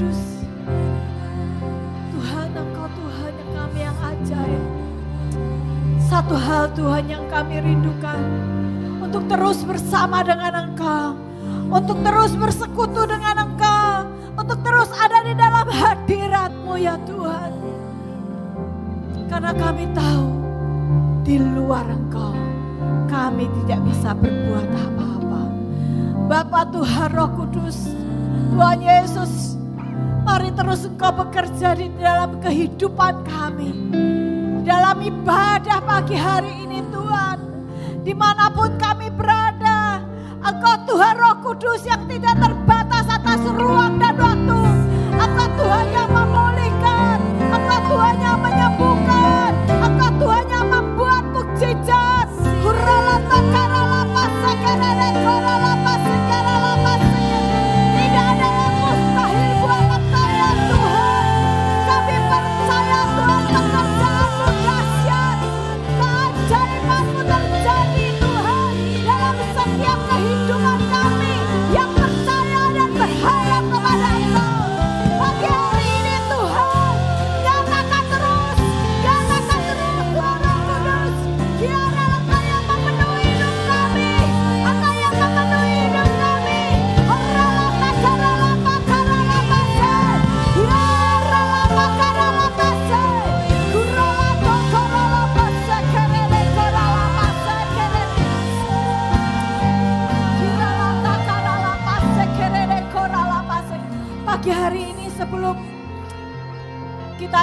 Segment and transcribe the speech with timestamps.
[0.00, 0.48] Kudus.
[2.08, 4.64] Tuhan Engkau Tuhan yang kami yang ajaib.
[6.08, 8.24] Satu hal Tuhan yang kami rindukan.
[9.04, 11.20] Untuk terus bersama dengan Engkau.
[11.68, 14.08] Untuk terus bersekutu dengan Engkau.
[14.40, 17.52] Untuk terus ada di dalam hadirat-Mu ya Tuhan.
[19.28, 20.26] Karena kami tahu
[21.28, 22.32] di luar Engkau
[23.04, 25.42] kami tidak bisa berbuat apa-apa.
[26.24, 27.92] Bapak Tuhan Roh Kudus,
[28.56, 29.59] Tuhan Yesus,
[30.30, 33.74] mari terus Engkau bekerja di dalam kehidupan kami.
[34.62, 37.38] Dalam ibadah pagi hari ini Tuhan,
[38.06, 39.98] di mana pun kami berada,
[40.38, 44.60] Engkau Tuhan Roh Kudus yang tidak terbatas atas ruang dan waktu.
[45.18, 47.18] Engkau Tuhan yang memulihkan,
[47.50, 48.89] Engkau Tuhan yang menyembuhkan,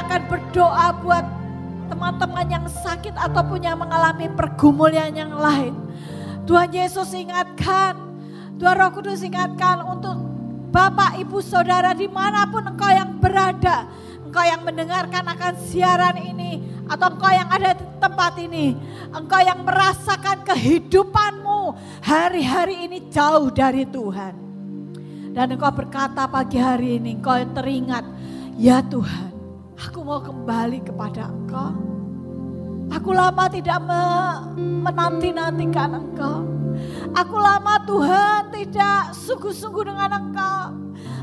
[0.07, 1.25] akan berdoa buat
[1.91, 5.75] teman-teman yang sakit ataupun yang mengalami pergumulan yang lain.
[6.47, 7.99] Tuhan Yesus ingatkan,
[8.55, 10.15] Tuhan Roh Kudus ingatkan untuk
[10.71, 13.87] Bapak, Ibu, Saudara di mana pun engkau yang berada.
[14.23, 16.63] Engkau yang mendengarkan akan siaran ini.
[16.87, 18.75] Atau engkau yang ada di tempat ini.
[19.11, 24.33] Engkau yang merasakan kehidupanmu hari-hari ini jauh dari Tuhan.
[25.35, 28.05] Dan engkau berkata pagi hari ini, engkau yang teringat,
[28.57, 29.36] ya Tuhan,
[29.77, 31.77] aku mau kembali kepada engkau.
[32.87, 36.47] Aku lama tidak me- menanti-nantikan engkau.
[37.13, 40.63] Aku lama Tuhan tidak sungguh-sungguh dengan engkau.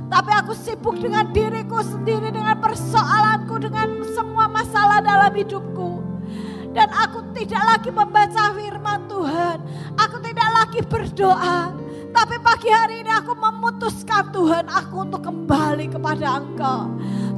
[0.06, 6.04] Tapi aku sibuk dengan diriku sendiri, dengan persoalanku, dengan semua masalah dalam hidupku.
[6.74, 9.56] Dan aku tidak lagi membaca firman Tuhan.
[9.98, 11.72] Aku tidak lagi berdoa.
[12.14, 16.94] Tapi pagi hari ini aku memutuskan Tuhan aku untuk kembali kepada Engkau.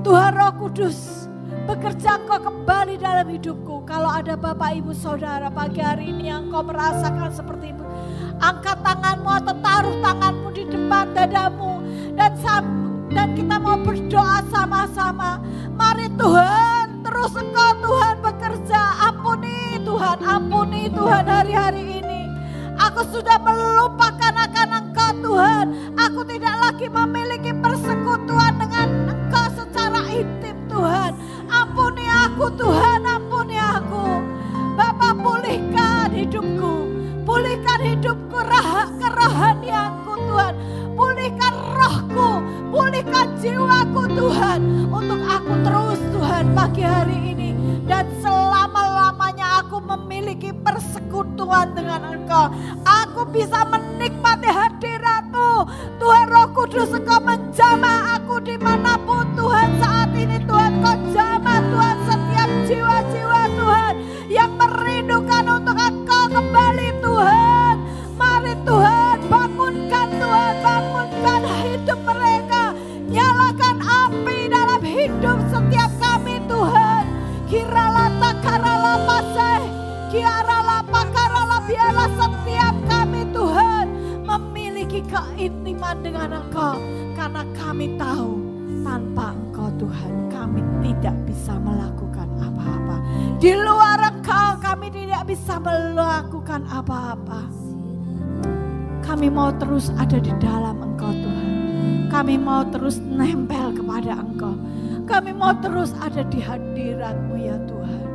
[0.07, 1.27] Tuhan Roh Kudus,
[1.67, 3.83] bekerja Engkau kembali dalam hidupku.
[3.91, 7.83] Kalau ada Bapak Ibu Saudara pagi hari ini yang Engkau merasakan seperti itu.
[8.39, 11.83] Angkat tanganmu atau taruh tanganmu di depan dadamu.
[12.15, 12.39] Dan,
[13.11, 15.43] dan kita mau berdoa sama-sama.
[15.75, 19.11] Mari Tuhan, terus Engkau Tuhan bekerja.
[19.11, 22.06] Ampuni Tuhan, ampuni Tuhan hari-hari ini.
[22.77, 25.67] Aku sudah melupakan akan Engkau Tuhan.
[26.01, 31.13] Aku tidak lagi memiliki persekutuan dengan Engkau secara intim Tuhan.
[31.47, 34.25] Ampuni aku Tuhan, ampuni aku.
[34.77, 36.73] Bapak pulihkan hidupku.
[37.27, 40.55] Pulihkan hidupku, rah- kerohanianku Tuhan.
[40.97, 42.29] Pulihkan rohku,
[42.73, 44.61] pulihkan jiwaku Tuhan.
[44.89, 47.51] Untuk aku terus Tuhan pagi hari ini.
[47.85, 49.36] Dan selama-lamanya
[49.67, 52.55] aku memiliki persekutuan dengan Engkau.
[52.87, 55.67] Aku bisa menikmati hadiratmu.
[55.99, 60.79] Tuhan Roh Kudus Engkau menjamah aku di mana pun Tuhan saat ini Tuhan.
[60.79, 63.95] Kau jamah Tuhan setiap jiwa-jiwa Tuhan.
[64.31, 66.06] Yang merindukan untuk Engkau
[80.17, 83.87] Kiarala pakarala biarlah setiap kami Tuhan.
[84.25, 86.81] Memiliki keintiman dengan Engkau.
[87.13, 88.41] Karena kami tahu
[88.81, 92.97] tanpa Engkau Tuhan kami tidak bisa melakukan apa-apa.
[93.37, 97.45] Di luar Engkau kami tidak bisa melakukan apa-apa.
[99.05, 101.53] Kami mau terus ada di dalam Engkau Tuhan.
[102.09, 104.57] Kami mau terus nempel kepada Engkau.
[105.05, 108.06] Kami mau terus ada di hadirat-Mu ya Tuhan.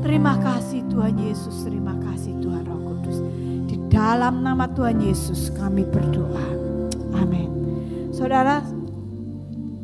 [0.00, 3.20] Terima kasih Tuhan Yesus, terima kasih Tuhan Roh Kudus.
[3.68, 6.48] Di dalam nama Tuhan Yesus kami berdoa.
[7.20, 7.52] Amin.
[8.08, 8.64] Saudara,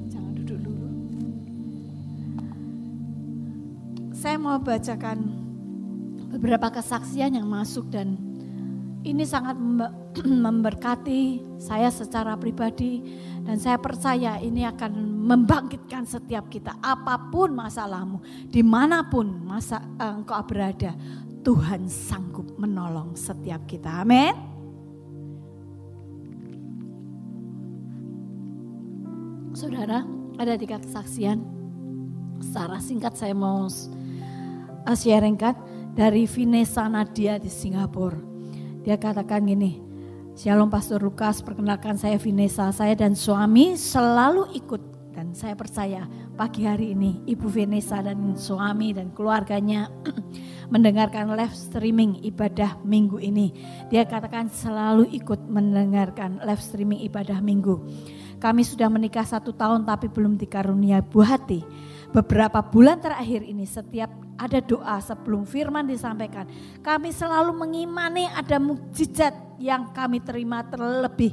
[0.08, 0.86] jangan duduk dulu.
[4.16, 5.18] Saya mau bacakan
[6.32, 8.16] beberapa kesaksian yang masuk dan
[9.04, 9.60] ini sangat
[10.48, 13.04] memberkati saya secara pribadi
[13.46, 18.18] dan saya percaya ini akan membangkitkan setiap kita apa pun masalahmu
[18.50, 20.92] di mana pun masa eh, engkau berada
[21.46, 24.02] Tuhan sanggup menolong setiap kita.
[24.02, 24.34] Amin.
[29.54, 30.02] Saudara
[30.42, 31.38] ada tiga kesaksian.
[32.42, 35.78] Secara singkat saya mau uh, sharingkan.
[35.96, 38.20] Dari Vinesa Nadia di Singapura.
[38.84, 39.85] Dia katakan gini
[40.36, 42.68] Shalom Pastor Lukas, perkenalkan saya Vanessa.
[42.68, 44.82] Saya dan suami selalu ikut
[45.16, 46.04] dan saya percaya
[46.36, 49.88] pagi hari ini Ibu Vanessa dan suami dan keluarganya
[50.76, 53.48] mendengarkan live streaming ibadah minggu ini.
[53.88, 57.80] Dia katakan selalu ikut mendengarkan live streaming ibadah minggu.
[58.36, 61.64] Kami sudah menikah satu tahun tapi belum dikarunia buah hati.
[62.14, 66.46] Beberapa bulan terakhir ini setiap ada doa sebelum firman disampaikan.
[66.84, 71.32] Kami selalu mengimani ada mukjizat yang kami terima terlebih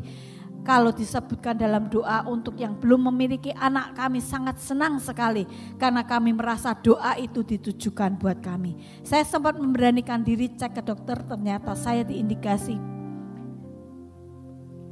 [0.64, 5.44] kalau disebutkan dalam doa untuk yang belum memiliki anak kami sangat senang sekali
[5.76, 8.80] karena kami merasa doa itu ditujukan buat kami.
[9.04, 12.80] Saya sempat memberanikan diri cek ke dokter ternyata saya diindikasi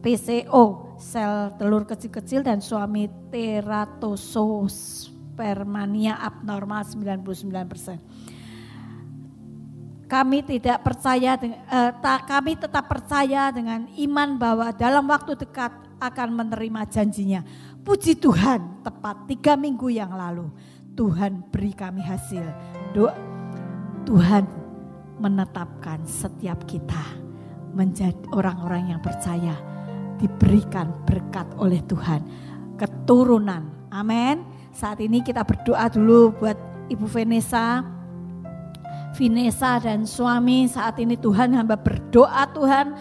[0.03, 3.07] PCO sel telur kecil-kecil dan suami
[5.41, 7.97] teratospermania abnormal 99%
[10.05, 15.71] kami tidak percaya uh, kami tetap percaya dengan iman bahwa dalam waktu dekat
[16.03, 17.45] akan menerima janjinya.
[17.79, 20.51] Puji Tuhan, tepat tiga minggu yang lalu
[20.99, 22.43] Tuhan beri kami hasil.
[22.91, 23.15] Doa
[24.03, 24.43] Tuhan
[25.23, 27.21] menetapkan setiap kita
[27.71, 29.55] menjadi orang-orang yang percaya
[30.19, 32.19] diberikan berkat oleh Tuhan
[32.75, 33.87] keturunan.
[33.93, 34.41] Amin.
[34.71, 36.55] Saat ini kita berdoa dulu buat
[36.87, 37.83] Ibu Vanessa
[39.11, 40.67] Vinesa dan suami.
[40.71, 42.95] Saat ini Tuhan hamba berdoa Tuhan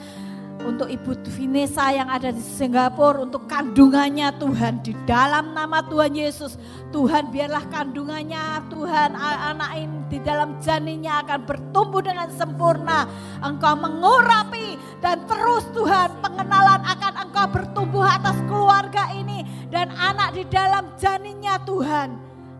[0.67, 4.83] untuk Ibu Vinesa yang ada di Singapura untuk kandungannya Tuhan.
[4.83, 6.59] Di dalam nama Tuhan Yesus
[6.91, 9.15] Tuhan biarlah kandungannya Tuhan
[9.55, 13.07] anak ini di dalam janinnya akan bertumbuh dengan sempurna.
[13.41, 20.45] Engkau mengurapi dan terus Tuhan pengenalan akan Engkau bertumbuh atas keluarga ini dan anak di
[20.53, 22.13] dalam janinnya Tuhan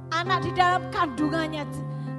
[0.09, 1.69] anak di dalam kandungannya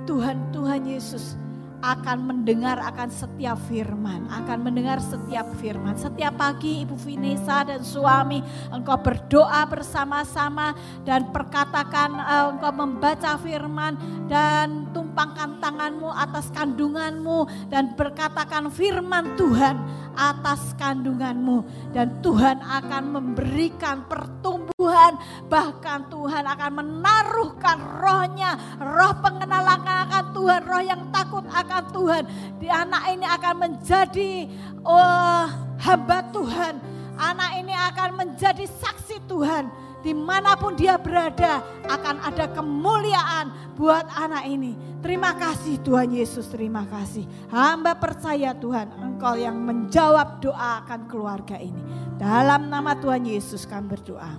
[0.06, 1.42] Tuhan, Tuhan Yesus
[1.82, 5.98] akan mendengar akan setiap firman, akan mendengar setiap firman.
[5.98, 8.38] Setiap pagi Ibu Vinesa dan suami
[8.70, 13.98] engkau berdoa bersama-sama dan perkatakan uh, engkau membaca firman
[14.30, 19.76] dan tumpangkan tanganmu atas kandunganmu dan berkatakan firman Tuhan
[20.16, 21.92] atas kandunganmu.
[21.92, 25.20] Dan Tuhan akan memberikan pertumbuhan
[25.52, 28.56] bahkan Tuhan akan menaruhkan rohnya.
[28.80, 32.24] Roh pengenalan akan Tuhan roh yang takut akan Tuhan.
[32.64, 34.48] Di anak ini akan menjadi
[34.88, 35.44] oh,
[35.76, 36.80] hamba Tuhan.
[37.20, 44.06] Anak ini akan menjadi saksi Tuhan di mana pun dia berada akan ada kemuliaan buat
[44.18, 44.74] anak ini.
[45.02, 47.26] Terima kasih Tuhan Yesus, terima kasih.
[47.50, 51.82] Hamba percaya Tuhan, Engkau yang menjawab doa akan keluarga ini.
[52.18, 54.38] Dalam nama Tuhan Yesus kami berdoa.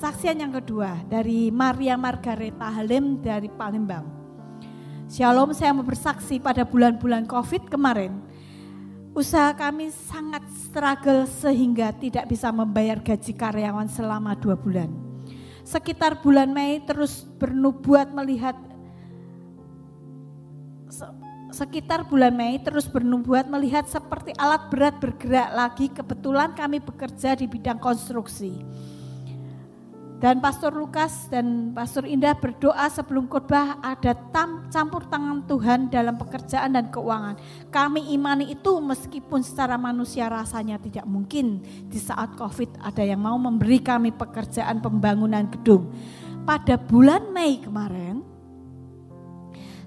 [0.00, 4.08] Saksian yang kedua dari Maria Margareta Halim dari Palembang.
[5.10, 8.14] Shalom, saya mau bersaksi pada bulan-bulan COVID kemarin.
[9.10, 14.86] Usaha kami sangat struggle sehingga tidak bisa membayar gaji karyawan selama dua bulan.
[15.66, 18.54] Sekitar bulan Mei terus bernubuat melihat
[21.50, 25.86] sekitar bulan Mei terus bernubuat melihat seperti alat berat bergerak lagi.
[25.90, 28.62] Kebetulan kami bekerja di bidang konstruksi.
[30.20, 36.20] Dan Pastor Lukas dan Pastor Indah berdoa sebelum khotbah ada tam, campur tangan Tuhan dalam
[36.20, 37.40] pekerjaan dan keuangan.
[37.72, 43.40] Kami imani itu meskipun secara manusia rasanya tidak mungkin di saat COVID ada yang mau
[43.40, 45.88] memberi kami pekerjaan pembangunan gedung.
[46.44, 48.20] Pada bulan Mei kemarin,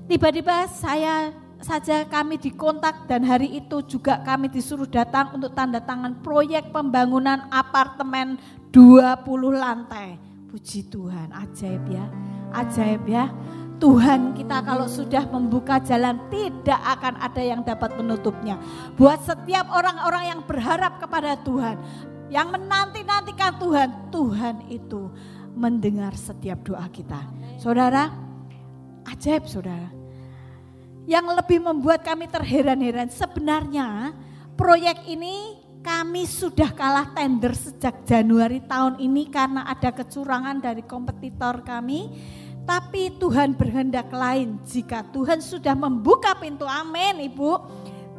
[0.09, 1.29] tiba-tiba saya
[1.61, 7.47] saja kami dikontak dan hari itu juga kami disuruh datang untuk tanda tangan proyek pembangunan
[7.53, 8.35] apartemen
[8.73, 10.17] 20 lantai.
[10.49, 12.05] Puji Tuhan, ajaib ya.
[12.49, 13.29] Ajaib ya.
[13.77, 18.57] Tuhan kita kalau sudah membuka jalan tidak akan ada yang dapat menutupnya.
[18.97, 21.77] Buat setiap orang-orang yang berharap kepada Tuhan,
[22.33, 25.11] yang menanti-nantikan Tuhan, Tuhan itu
[25.53, 27.27] mendengar setiap doa kita.
[27.61, 28.09] Saudara,
[29.05, 29.89] ajaib saudara.
[31.03, 34.15] Yang lebih membuat kami terheran-heran sebenarnya
[34.55, 41.59] proyek ini kami sudah kalah tender sejak Januari tahun ini karena ada kecurangan dari kompetitor
[41.61, 42.07] kami.
[42.63, 47.59] Tapi Tuhan berhendak lain jika Tuhan sudah membuka pintu amin ibu.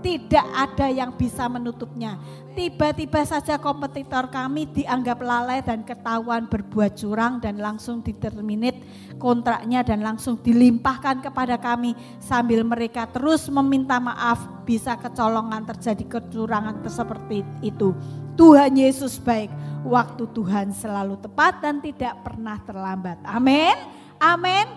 [0.04, 2.20] tidak ada yang bisa menutupnya.
[2.54, 8.78] Tiba-tiba saja kompetitor kami dianggap lalai dan ketahuan berbuat curang dan langsung diterminit
[9.18, 16.78] kontraknya dan langsung dilimpahkan kepada kami sambil mereka terus meminta maaf bisa kecolongan terjadi kecurangan
[16.86, 17.90] seperti itu.
[18.38, 19.50] Tuhan Yesus baik,
[19.82, 23.18] waktu Tuhan selalu tepat dan tidak pernah terlambat.
[23.26, 23.74] Amin.
[24.22, 24.70] Amin.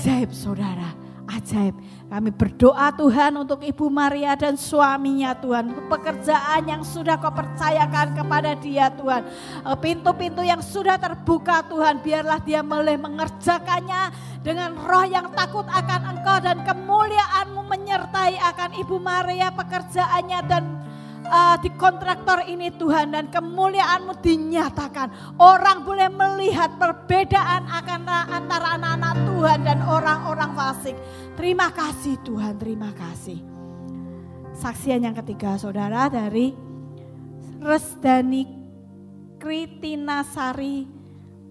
[0.00, 1.74] Ajaib saudara ajaib.
[2.12, 5.72] Kami berdoa Tuhan untuk Ibu Maria dan suaminya Tuhan.
[5.72, 9.24] Untuk pekerjaan yang sudah kau percayakan kepada dia Tuhan.
[9.64, 12.04] Eh, pintu-pintu yang sudah terbuka Tuhan.
[12.04, 14.12] Biarlah dia boleh mengerjakannya
[14.44, 16.36] dengan roh yang takut akan engkau.
[16.44, 20.64] Dan kemuliaanmu menyertai akan Ibu Maria pekerjaannya dan
[21.32, 25.40] uh, di kontraktor ini Tuhan dan kemuliaanmu dinyatakan.
[25.40, 30.96] Orang boleh melihat perbedaan akan antara anak-anak Tuhan dan orang-orang fasik.
[31.34, 33.40] Terima kasih Tuhan, terima kasih.
[34.52, 36.52] Saksian yang ketiga saudara dari
[37.62, 38.44] Resdani
[39.40, 40.86] Kritinasari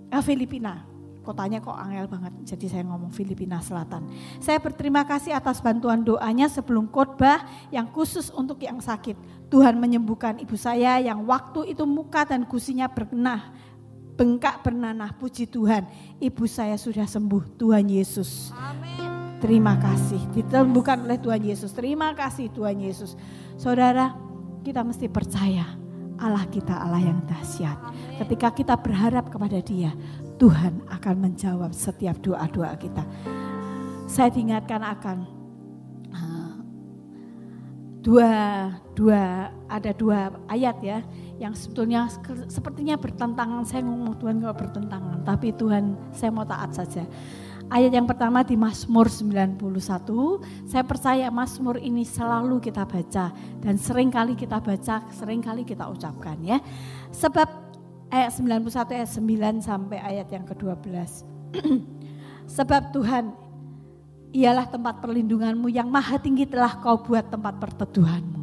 [0.07, 2.33] eh, Filipina kotanya kok angel banget.
[2.43, 4.09] Jadi saya ngomong Filipina Selatan.
[4.41, 9.40] Saya berterima kasih atas bantuan doanya sebelum khotbah yang khusus untuk yang sakit.
[9.51, 13.51] Tuhan menyembuhkan ibu saya yang waktu itu muka dan gusinya berkenah,
[14.15, 15.11] bengkak bernanah.
[15.11, 15.83] Puji Tuhan,
[16.23, 17.59] ibu saya sudah sembuh.
[17.59, 18.55] Tuhan Yesus.
[18.55, 19.11] Amin.
[19.43, 20.23] Terima kasih.
[20.31, 21.75] Ditemukan oleh Tuhan Yesus.
[21.75, 23.19] Terima kasih Tuhan Yesus.
[23.59, 24.15] Saudara,
[24.63, 25.67] kita mesti percaya
[26.21, 27.75] Allah kita Allah yang dahsyat.
[28.23, 29.91] Ketika kita berharap kepada Dia,
[30.39, 33.03] Tuhan akan menjawab setiap doa-doa kita.
[34.05, 35.40] Saya diingatkan akan
[38.01, 38.29] dua
[38.97, 40.99] dua ada dua ayat ya
[41.41, 42.05] yang sebetulnya
[42.49, 43.65] sepertinya bertentangan.
[43.65, 47.05] Saya ngomong Tuhan kalau bertentangan, tapi Tuhan saya mau taat saja.
[47.71, 49.55] Ayat yang pertama di Mazmur 91,
[50.67, 53.31] saya percaya Mazmur ini selalu kita baca
[53.63, 56.59] dan sering kali kita baca, sering kali kita ucapkan ya.
[57.15, 57.47] Sebab
[58.11, 61.23] ayat 91 ayat 9 sampai ayat yang ke-12.
[62.59, 63.31] Sebab Tuhan
[64.31, 68.39] ialah tempat perlindunganmu yang maha tinggi telah kau buat tempat perteduhanmu.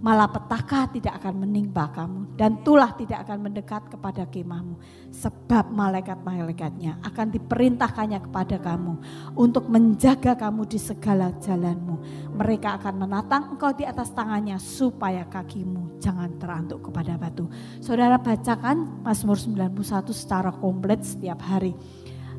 [0.00, 4.80] Malapetaka tidak akan menimpa kamu dan tulah tidak akan mendekat kepada kemahmu.
[5.12, 8.96] Sebab malaikat-malaikatnya akan diperintahkannya kepada kamu
[9.36, 12.00] untuk menjaga kamu di segala jalanmu.
[12.32, 17.52] Mereka akan menatang engkau di atas tangannya supaya kakimu jangan terantuk kepada batu.
[17.84, 21.76] Saudara bacakan Mazmur 91 secara komplit setiap hari.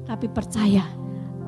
[0.10, 0.82] Tapi percaya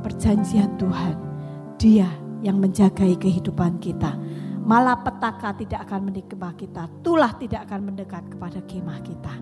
[0.05, 1.32] perjanjian Tuhan
[1.77, 2.10] dia
[2.44, 4.20] yang menjagai kehidupan kita
[4.63, 9.36] Malapetaka tidak akan menimpa kita, tulah tidak akan mendekat kepada kemah kita.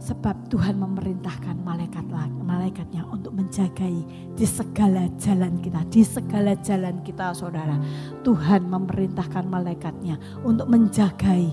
[0.00, 2.08] Sebab Tuhan memerintahkan malaikat
[2.40, 4.00] malaikatnya untuk menjagai
[4.32, 7.76] di segala jalan kita, di segala jalan kita saudara.
[8.24, 11.52] Tuhan memerintahkan malaikatnya untuk menjagai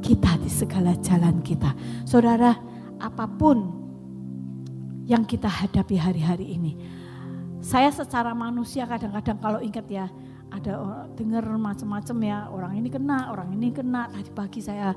[0.00, 1.76] kita di segala jalan kita.
[2.08, 2.56] Saudara,
[3.04, 3.68] apa pun
[5.04, 6.72] yang kita hadapi hari-hari ini.
[7.58, 10.06] Saya secara manusia kadang-kadang kalau ingat ya,
[10.48, 14.08] ada dengar macam-macam ya orang ini kena, orang ini kena.
[14.08, 14.94] Tadi pagi saya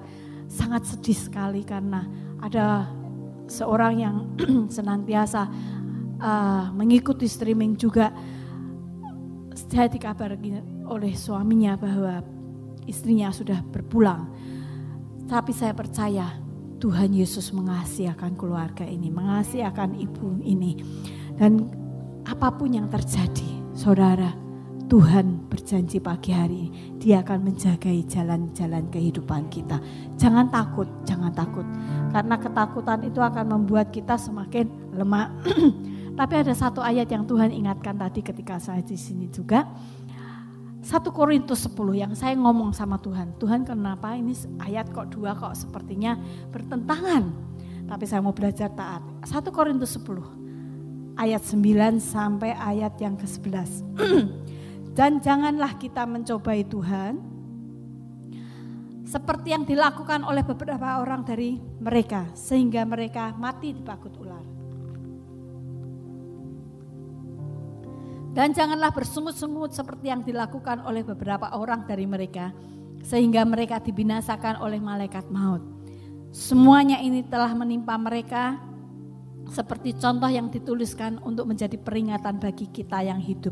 [0.47, 2.05] sangat sedih sekali karena
[2.39, 2.87] ada
[3.49, 4.15] seorang yang
[4.75, 5.47] senantiasa
[6.21, 8.13] uh, mengikuti streaming juga.
[9.51, 10.35] Saya dikabar
[10.87, 12.23] oleh suaminya bahwa
[12.87, 14.31] istrinya sudah berpulang.
[15.27, 16.27] Tapi saya percaya
[16.81, 20.75] Tuhan Yesus mengasihi akan keluarga ini, mengasihi akan ibu ini.
[21.39, 21.80] Dan
[22.25, 24.33] apa pun yang terjadi, saudara,
[24.91, 29.79] Tuhan berjanji pagi hari ini, dia akan menjagai jalan-jalan kehidupan kita.
[30.19, 31.63] Jangan takut, jangan takut.
[32.11, 35.31] Karena ketakutan itu akan membuat kita semakin lemah.
[36.19, 39.63] Tapi ada satu ayat yang Tuhan ingatkan tadi ketika saya di sini juga.
[40.81, 43.37] 1 Korintus 10 yang saya ngomong sama Tuhan.
[43.39, 46.19] Tuhan kenapa ini ayat kok dua kok sepertinya
[46.51, 47.31] bertentangan.
[47.87, 48.99] Tapi saya mau belajar taat.
[49.23, 50.40] 1 Korintus 10
[51.21, 53.85] ayat 9 sampai ayat yang ke-11.
[54.97, 57.21] Dan janganlah kita mencobai Tuhan
[59.05, 64.45] seperti yang dilakukan oleh beberapa orang dari mereka sehingga mereka mati dipagut ular.
[68.31, 72.55] Dan janganlah bersungut-sungut seperti yang dilakukan oleh beberapa orang dari mereka
[73.03, 75.59] sehingga mereka dibinasakan oleh malaikat maut.
[76.31, 78.70] Semuanya ini telah menimpa mereka
[79.51, 83.51] seperti contoh yang dituliskan untuk menjadi peringatan bagi kita yang hidup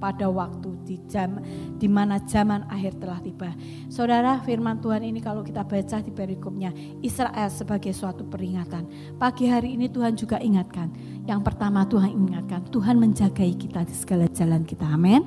[0.00, 1.36] pada waktu di jam
[1.76, 3.52] di mana zaman akhir telah tiba.
[3.92, 6.72] Saudara, firman Tuhan ini kalau kita baca di perikopnya
[7.04, 8.88] Israel sebagai suatu peringatan.
[9.20, 10.88] Pagi hari ini Tuhan juga ingatkan.
[11.28, 14.88] Yang pertama Tuhan ingatkan, Tuhan menjagai kita di segala jalan kita.
[14.88, 15.20] Amin.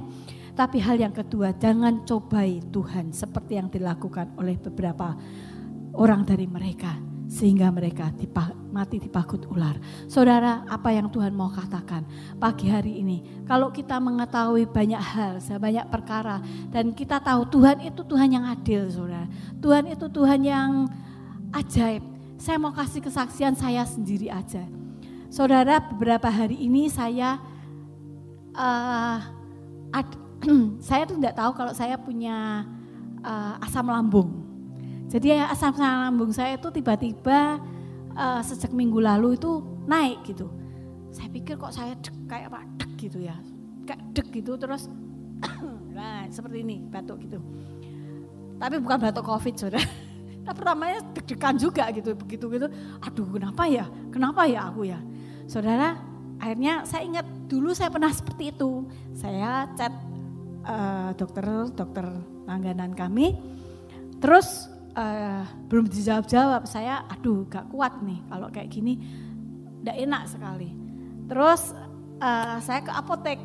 [0.58, 5.18] Tapi hal yang kedua, jangan cobai Tuhan seperti yang dilakukan oleh beberapa
[5.94, 9.78] orang dari mereka sehingga mereka dipa, mati dipagut ular.
[10.06, 12.04] Saudara, apa yang Tuhan mau katakan
[12.38, 13.44] pagi hari ini?
[13.48, 18.90] Kalau kita mengetahui banyak hal, banyak perkara dan kita tahu Tuhan itu Tuhan yang adil,
[18.92, 19.28] Saudara.
[19.60, 20.70] Tuhan itu Tuhan yang
[21.54, 22.04] ajaib.
[22.38, 24.68] Saya mau kasih kesaksian saya sendiri aja.
[25.34, 27.42] Saudara, beberapa hari ini saya
[28.54, 29.18] uh,
[29.90, 30.10] ad,
[30.88, 32.68] saya tuh tidak tahu kalau saya punya
[33.24, 34.53] uh, asam lambung.
[35.14, 37.62] Jadi ya, asam lambung saya itu tiba-tiba
[38.18, 40.50] uh, sejak minggu lalu itu naik gitu.
[41.14, 43.38] Saya pikir kok saya dek, kayak apa dek gitu ya,
[43.86, 44.90] kayak dek gitu terus,
[45.98, 47.38] nah seperti ini batuk gitu.
[48.58, 49.86] Tapi bukan batuk covid saudara.
[50.50, 52.68] Tapi pertamanya deg-degan juga gitu, begitu gitu.
[53.06, 54.98] Aduh kenapa ya, kenapa ya aku ya.
[55.46, 55.94] Saudara,
[56.42, 58.90] akhirnya saya ingat dulu saya pernah seperti itu.
[59.14, 59.94] Saya chat
[60.66, 62.10] uh, dokter dokter
[62.50, 63.38] langganan kami,
[64.18, 66.66] terus uh, belum dijawab-jawab.
[66.70, 69.02] Saya, aduh, gak kuat nih kalau kayak gini,
[69.86, 70.74] gak enak sekali.
[71.30, 71.74] Terus
[72.22, 73.40] uh, saya ke apotek.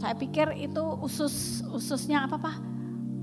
[0.00, 2.56] Saya pikir itu usus ususnya apa pak?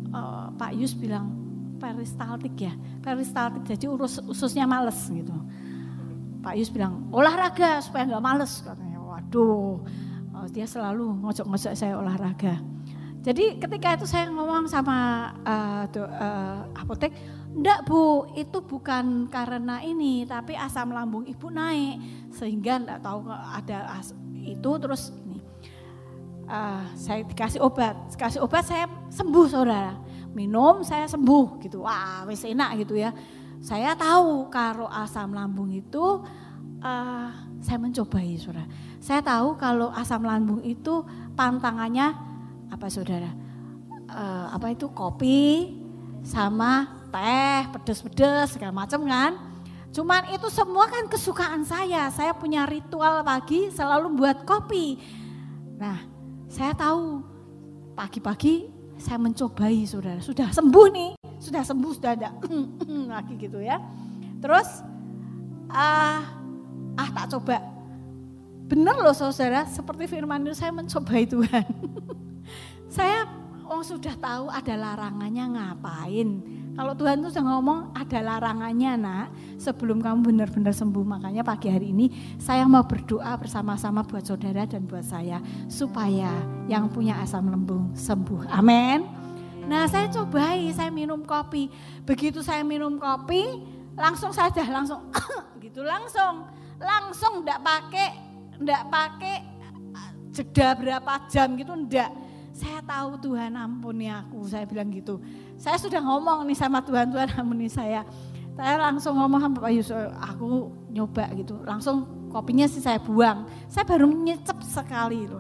[0.10, 1.36] Uh, Pak Yus bilang
[1.78, 3.68] peristaltik ya, peristaltik.
[3.68, 5.34] Jadi urus ususnya males gitu.
[6.40, 8.98] Pak Yus bilang olahraga supaya nggak males katanya.
[9.04, 9.84] Waduh,
[10.56, 12.64] dia selalu ngocok-ngocok saya olahraga.
[13.20, 17.12] Jadi ketika itu saya ngomong sama uh, do, uh, apotek,
[17.52, 22.00] enggak bu, itu bukan karena ini, tapi asam lambung ibu naik
[22.32, 25.44] sehingga enggak tahu ada as, itu terus ini.
[26.48, 30.00] Uh, saya dikasih obat, dikasih obat saya sembuh saudara,
[30.32, 33.12] minum saya sembuh gitu, wah wis enak gitu ya.
[33.60, 36.24] Saya tahu kalau asam lambung itu
[36.80, 38.66] uh, saya mencobai saudara.
[39.04, 41.04] Saya tahu kalau asam lambung itu
[41.36, 42.29] pantangannya
[42.70, 43.30] apa saudara?
[44.10, 45.78] Uh, apa itu kopi
[46.26, 49.50] sama teh pedes-pedes segala macam kan?
[49.90, 52.10] Cuman itu semua kan kesukaan saya.
[52.14, 55.02] Saya punya ritual pagi selalu buat kopi.
[55.82, 55.98] Nah,
[56.46, 57.26] saya tahu
[57.98, 58.70] pagi-pagi
[59.02, 60.22] saya mencobai saudara.
[60.22, 62.30] Sudah sembuh nih, sudah sembuh, sudah ada
[63.18, 63.82] lagi gitu ya.
[64.38, 64.86] Terus,
[65.74, 66.22] ah,
[66.94, 67.58] ah tak coba.
[68.70, 71.66] Benar loh saudara, seperti firman itu saya mencobai Tuhan.
[72.90, 73.30] Saya
[73.70, 76.30] oh sudah tahu ada larangannya ngapain.
[76.74, 79.28] Kalau Tuhan tuh sudah ngomong ada larangannya nak,
[79.62, 81.06] sebelum kamu benar-benar sembuh.
[81.06, 82.10] Makanya pagi hari ini
[82.42, 85.38] saya mau berdoa bersama-sama buat saudara dan buat saya.
[85.70, 86.34] Supaya
[86.66, 88.50] yang punya asam lambung sembuh.
[88.50, 89.06] Amin.
[89.70, 91.70] Nah saya cobai, saya minum kopi.
[92.10, 93.62] Begitu saya minum kopi,
[93.94, 95.14] langsung saja langsung
[95.64, 96.48] gitu langsung.
[96.80, 98.10] Langsung enggak pakai,
[98.58, 99.38] enggak pakai
[100.32, 102.08] jeda berapa jam gitu enggak
[102.60, 105.24] saya tahu Tuhan ampuni aku, saya bilang gitu.
[105.56, 108.04] Saya sudah ngomong nih sama Tuhan, Tuhan ampuni saya.
[108.60, 111.56] Saya langsung ngomong sama Pak Yusuf, aku nyoba gitu.
[111.64, 113.48] Langsung kopinya sih saya buang.
[113.72, 115.40] Saya baru nyecep sekali loh.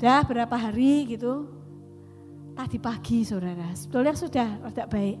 [0.00, 1.44] Dah berapa hari gitu,
[2.56, 5.18] tadi pagi saudara, sebetulnya sudah tidak baik.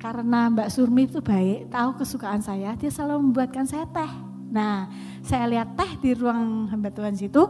[0.00, 4.12] Karena Mbak Surmi itu baik, tahu kesukaan saya, dia selalu membuatkan saya teh.
[4.50, 4.90] Nah,
[5.22, 7.44] saya lihat teh di ruang hamba Tuhan situ,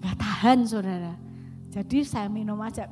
[0.00, 1.27] gak tahan saudara
[1.78, 2.90] jadi saya minum aja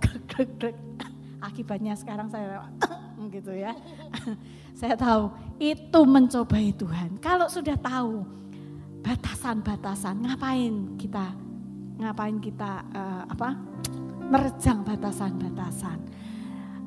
[1.42, 2.70] Akibatnya sekarang saya
[3.35, 3.75] gitu ya.
[4.79, 7.18] saya tahu itu mencobai Tuhan.
[7.18, 8.22] Kalau sudah tahu
[9.03, 11.35] batasan-batasan, ngapain kita
[11.96, 13.57] ngapain kita uh, apa?
[14.27, 16.03] merejang batasan-batasan.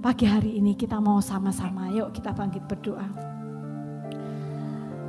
[0.03, 3.07] Pagi hari ini kita mau sama-sama, yuk kita bangkit berdoa.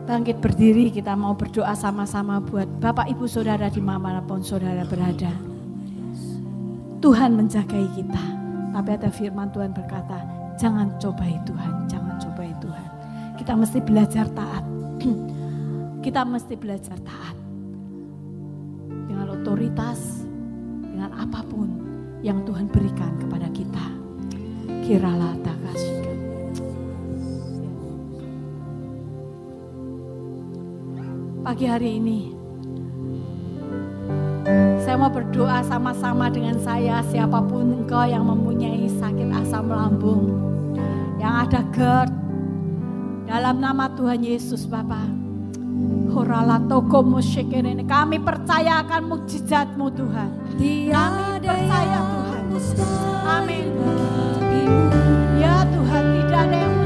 [0.07, 3.83] Bangkit berdiri, kita mau berdoa sama-sama buat Bapak Ibu Saudara di
[4.27, 5.50] pun Saudara berada.
[7.01, 8.25] Tuhan menjagai kita.
[8.71, 10.21] Tapi ada firman Tuhan berkata,
[10.61, 12.89] jangan cobai Tuhan, jangan cobai Tuhan.
[13.41, 14.65] Kita mesti belajar taat.
[16.05, 17.37] kita mesti belajar taat.
[19.09, 20.29] Dengan otoritas,
[20.85, 21.73] dengan apa pun
[22.21, 23.87] yang Tuhan berikan kepada kita.
[24.85, 25.99] Kiralah tak kasih.
[31.41, 32.41] Pagi hari ini
[34.91, 40.35] saya mau berdoa sama-sama dengan saya, siapa pun engkau yang mempunyai sakit asam lambung,
[41.15, 42.11] yang ada GERD,
[43.31, 45.07] dalam nama Tuhan Yesus Bapa.
[47.87, 50.59] kami percaya akan mukjizatmu Tuhan.
[50.59, 52.43] Kami percaya Tuhan.
[53.31, 53.71] Amin.
[55.39, 56.80] Ya Tuhan, tidak ada yang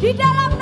[0.00, 0.59] Di dalam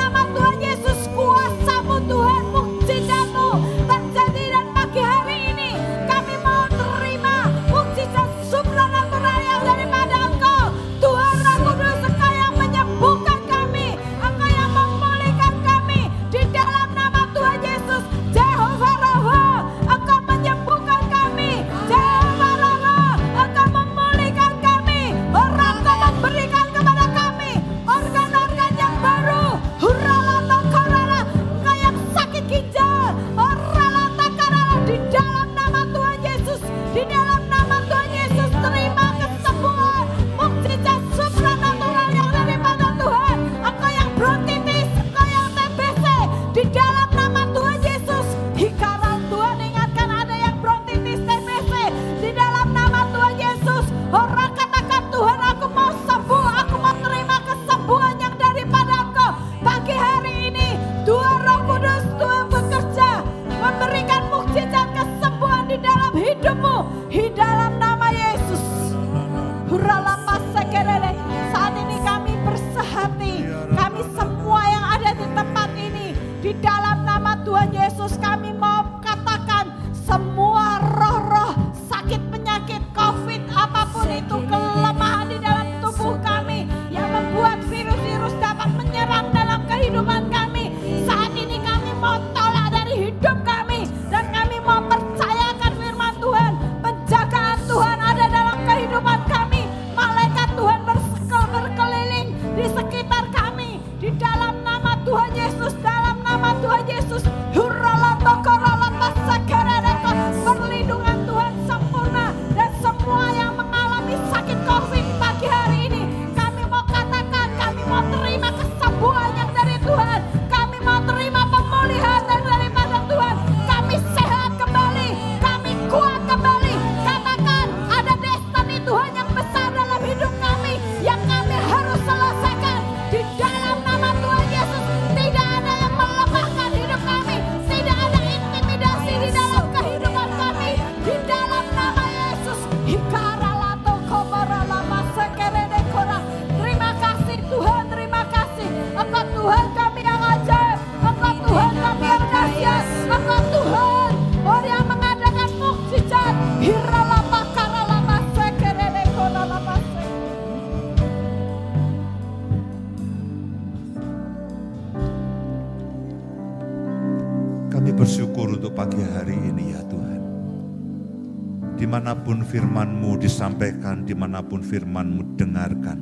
[174.38, 175.98] di mana pun firman-Mu dengarkan.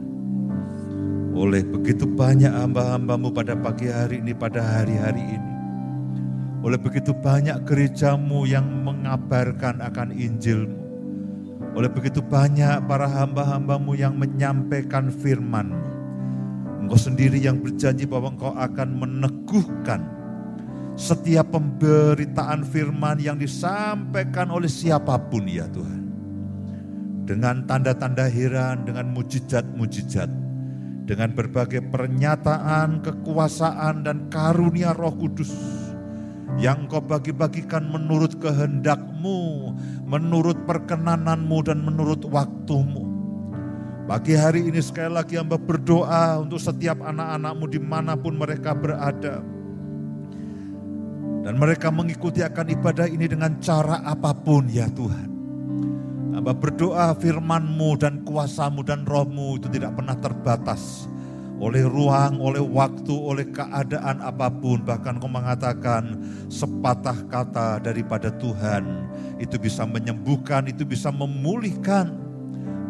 [1.32, 5.52] Oleh begitu banyak hamba-hambamu pada pagi hari ini, pada hari-hari ini.
[6.60, 10.84] Oleh begitu banyak gerejamu yang mengabarkan akan Injilmu.
[11.76, 15.80] Oleh begitu banyak para hamba-hambamu yang menyampaikan firman-Mu.
[16.84, 20.00] Engkau sendiri yang berjanji bahwa engkau akan meneguhkan
[20.92, 26.05] setiap pemberitaan firman yang disampaikan oleh siapa pun ya Tuhan.
[27.26, 30.30] Dengan tanda-tanda heran, dengan mujizat-mujizat,
[31.10, 35.50] dengan berbagai pernyataan, kekuasaan dan karunia roh kudus
[36.56, 39.74] yang kau bagi-bagikan menurut kehendakmu,
[40.08, 43.04] menurut perkenananmu dan menurut waktumu.
[44.06, 49.42] Pagi hari ini sekali lagi hamba berdoa untuk setiap anak-anakmu di mana pun mereka berada.
[51.42, 55.35] Dan mereka mengikuti akan ibadah ini dengan cara apa pun ya Tuhan.
[56.36, 61.08] Hamba berdoa firmanmu dan kuasamu dan rohmu itu tidak pernah terbatas
[61.56, 64.84] oleh ruang, oleh waktu, oleh keadaan apa pun.
[64.84, 66.20] Bahkan kau mengatakan
[66.52, 69.08] sepatah kata daripada Tuhan
[69.40, 72.12] itu bisa menyembuhkan, itu bisa memulihkan.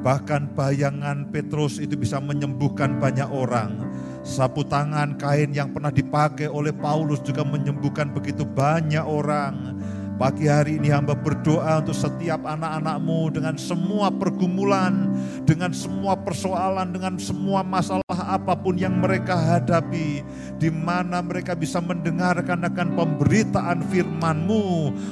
[0.02, 3.78] Bahkan bayangan Petrus itu bisa menyembuhkan banyak orang.
[4.26, 9.75] Sapu tangan kain yang pernah dipakai oleh Paulus juga menyembuhkan begitu banyak orang.
[10.16, 15.12] Pagi hari ini hamba berdoa untuk setiap anak-anakmu dengan semua pergumulan,
[15.44, 20.24] dengan semua persoalan, dengan semua masalah apa pun yang mereka hadapi.
[20.56, 24.64] Di mana mereka bisa mendengarkan akan pemberitaan firman-Mu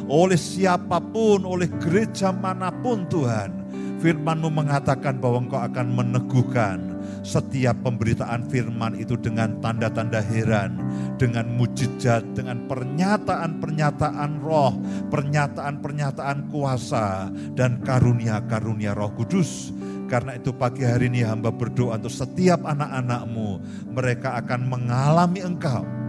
[0.08, 3.52] oleh siapa pun, oleh gereja mana pun Tuhan.
[4.00, 10.80] Firman-Mu mengatakan bahwa Engkau akan meneguhkan setiap pemberitaan firman itu dengan tanda-tanda heran,
[11.20, 14.74] dengan mujizat, dengan pernyataan-pernyataan roh,
[15.12, 19.70] pernyataan-pernyataan kuasa, dan karunia-karunia roh kudus.
[20.04, 23.62] Karena itu pagi hari ini hamba berdoa untuk setiap anak-anakmu,
[23.96, 26.03] mereka akan mengalami engkau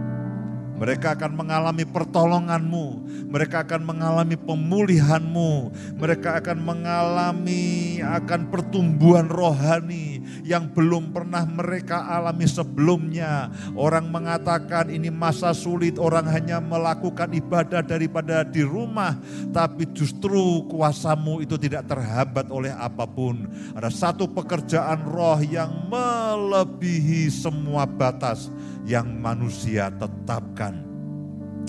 [0.76, 2.86] mereka akan mengalami pertolonganmu,
[3.32, 5.52] mereka akan mengalami pemulihanmu,
[5.96, 13.50] mereka akan mengalami akan pertumbuhan rohani yang belum pernah mereka alami sebelumnya.
[13.74, 19.16] Orang mengatakan ini masa sulit, orang hanya melakukan ibadah daripada di rumah,
[19.50, 23.48] tapi justru kuasamu itu tidak terhambat oleh apa pun.
[23.74, 28.52] Ada satu pekerjaan roh yang melebihi semua batas
[28.86, 30.75] yang manusia tetapkan.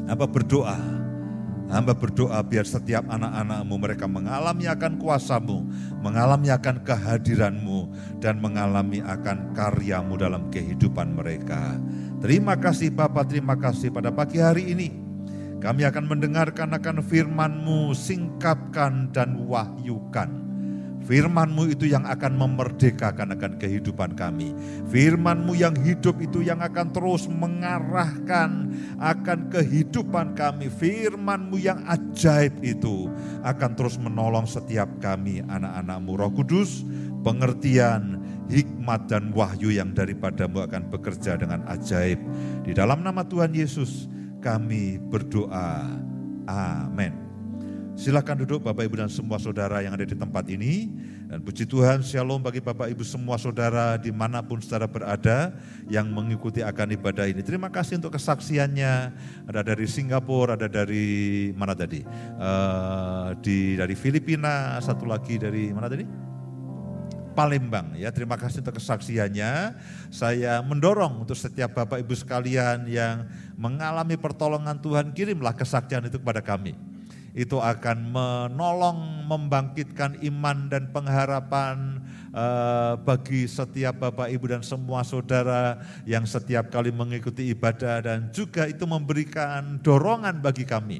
[0.06, 0.78] Hamba berdoa,
[1.74, 5.66] hamba berdoa biar setiap anak-anakmu mereka mengalami akan kuasamu,
[6.06, 7.90] mengalami akan kehadiranmu,
[8.22, 11.82] dan mengalami akan karyamu dalam kehidupan mereka.
[12.22, 14.90] Terima kasih Bapak, terima kasih pada pagi hari ini.
[15.58, 20.47] Kami akan mendengarkan akan firman-Mu, singkapkan dan wahyukan
[21.08, 24.52] Firmanmu itu yang akan memerdekakan akan kehidupan kami.
[24.92, 30.68] Firmanmu yang hidup itu yang akan terus mengarahkan akan kehidupan kami.
[30.68, 33.08] Firmanmu yang ajaib itu
[33.48, 36.84] akan terus menolong setiap kami anak-anakmu roh kudus.
[37.24, 38.20] Pengertian,
[38.52, 42.20] hikmat dan wahyu yang daripadamu akan bekerja dengan ajaib.
[42.68, 44.12] Di dalam nama Tuhan Yesus
[44.44, 45.88] kami berdoa.
[46.48, 47.27] Amin.
[47.98, 50.86] Silakan duduk Bapak Ibu dan semua saudara yang ada di tempat ini.
[51.34, 55.58] Dan puji Tuhan, shalom bagi Bapak Ibu semua saudara di mana pun saudara berada
[55.90, 57.42] yang mengikuti akan ibadah ini.
[57.42, 58.94] Terima kasih untuk kesaksiannya.
[59.50, 62.06] Ada dari Singapura, ada dari mana tadi?
[62.38, 66.06] Uh, di dari Filipina, satu lagi dari mana tadi?
[67.34, 68.14] Palembang ya.
[68.14, 69.74] Terima kasih untuk kesaksiannya.
[70.14, 73.26] Saya mendorong untuk setiap Bapak Ibu sekalian yang
[73.58, 76.97] mengalami pertolongan Tuhan, kirimlah kesaksian itu kepada kami
[77.38, 82.02] itu akan menolong membangkitkan iman dan pengharapan
[82.34, 85.78] uh, bagi setiap Bapak Ibu dan semua saudara
[86.10, 90.98] yang setiap kali mengikuti ibadah dan juga itu memberikan dorongan bagi kami.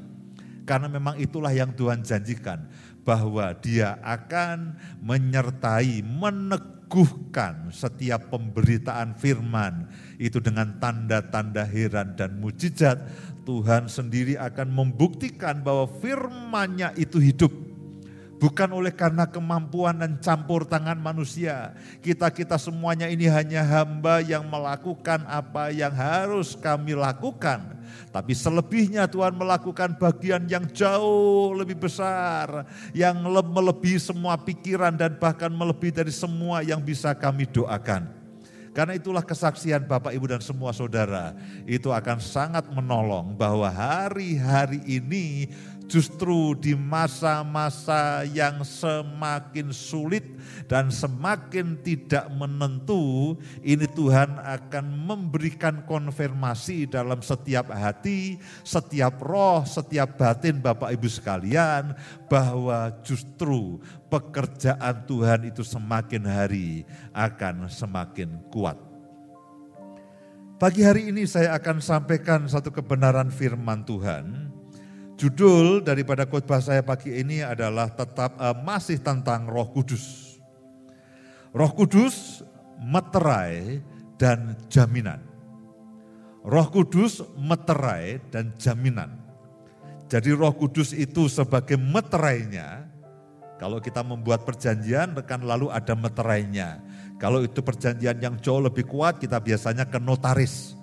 [0.62, 2.70] Karena memang itulah yang Tuhan janjikan
[3.02, 13.00] bahwa Dia akan menyertai, meneguhkan setiap pemberitaan firman itu dengan tanda-tanda heran dan mujizat
[13.48, 17.48] Tuhan sendiri akan membuktikan bahwa firman-Nya itu hidup.
[18.38, 21.72] Bukan oleh karena kemampuan dan campur tangan manusia.
[22.04, 27.80] Kita-kita semuanya ini hanya hamba yang melakukan apa yang harus kami lakukan.
[28.12, 32.68] Tapi selebihnya Tuhan melakukan bagian yang jauh lebih besar.
[32.92, 38.17] Yang melebihi semua pikiran dan bahkan melebihi dari semua yang bisa kami doakan.
[38.78, 41.34] Karena itulah kesaksian Bapak Ibu dan semua saudara
[41.66, 45.50] itu akan sangat menolong bahwa hari-hari ini
[45.88, 50.22] justru di masa-masa yang semakin sulit
[50.68, 60.20] dan semakin tidak menentu, ini Tuhan akan memberikan konfirmasi dalam setiap hati, setiap roh, setiap
[60.20, 61.96] batin Bapak Ibu sekalian,
[62.28, 63.80] bahwa justru
[64.12, 66.84] pekerjaan Tuhan itu semakin hari
[67.16, 68.76] akan semakin kuat.
[70.58, 74.57] Pagi hari ini saya akan sampaikan satu kebenaran firman Tuhan
[75.18, 80.38] Judul daripada khotbah saya pagi ini adalah tetap uh, masih tentang Roh Kudus.
[81.50, 82.46] Roh Kudus,
[82.78, 83.82] meterai
[84.14, 85.18] dan jaminan.
[86.46, 89.18] Roh Kudus, meterai dan jaminan.
[90.06, 92.86] Jadi Roh Kudus itu sebagai meterainya.
[93.58, 96.78] Kalau kita membuat perjanjian, rekan lalu ada meterainya.
[97.18, 100.77] Kalau itu perjanjian yang jauh lebih kuat, kita biasanya ke notaris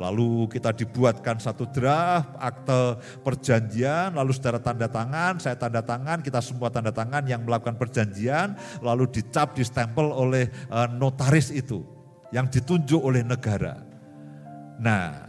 [0.00, 6.40] Lalu kita dibuatkan satu draft akte perjanjian, lalu saudara tanda tangan, saya tanda tangan, kita
[6.40, 11.84] semua tanda tangan yang melakukan perjanjian, lalu dicap, distempel oleh eh, notaris itu
[12.32, 13.84] yang ditunjuk oleh negara.
[14.80, 15.28] Nah,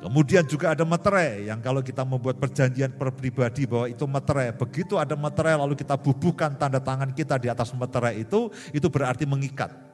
[0.00, 4.96] kemudian juga ada materai yang kalau kita membuat perjanjian per pribadi bahwa itu materai, begitu
[4.96, 9.89] ada materai lalu kita bubuhkan tanda tangan kita di atas materai itu, itu berarti mengikat.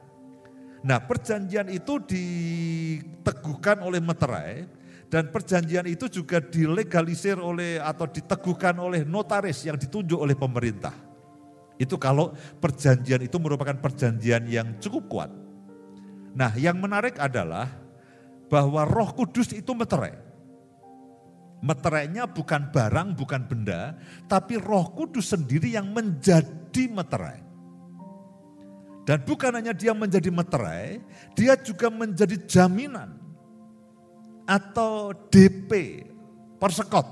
[0.85, 4.67] Nah perjanjian itu diteguhkan oleh meterai
[5.07, 10.93] dan perjanjian itu juga dilegalisir oleh atau diteguhkan oleh notaris yang ditunjuk oleh pemerintah.
[11.79, 15.31] Itu kalau perjanjian itu merupakan perjanjian yang cukup kuat.
[16.37, 17.71] Nah yang menarik adalah
[18.51, 20.27] bahwa roh kudus itu meterai.
[21.65, 23.97] Meterainya bukan barang, bukan benda,
[24.29, 27.46] tapi roh kudus sendiri yang menjadi meterai.
[29.07, 30.99] Dan bukan hanya dia menjadi meterai,
[31.38, 33.14] dia juga menjadi jaminan
[34.42, 36.03] atau DP,
[36.59, 37.07] persekot,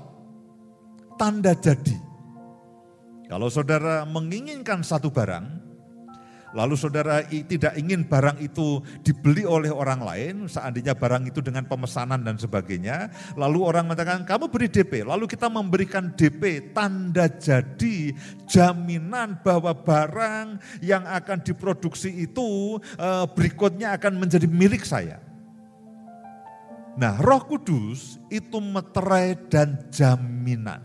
[1.15, 1.95] tanda jadi.
[3.31, 5.64] Kalau saudara menginginkan satu barang,
[6.55, 12.23] lalu saudara tidak ingin barang itu dibeli oleh orang lain, seandainya barang itu dengan pemesanan
[12.23, 18.15] dan sebagainya, lalu orang mengatakan kamu beri DP, lalu kita memberikan DP tanda jadi
[18.47, 25.19] jaminan bahwa barang yang akan diproduksi itu eh, berikutnya akan menjadi milik saya.
[26.95, 30.79] Nah, Roh Kudus itu meterai dan jaminan.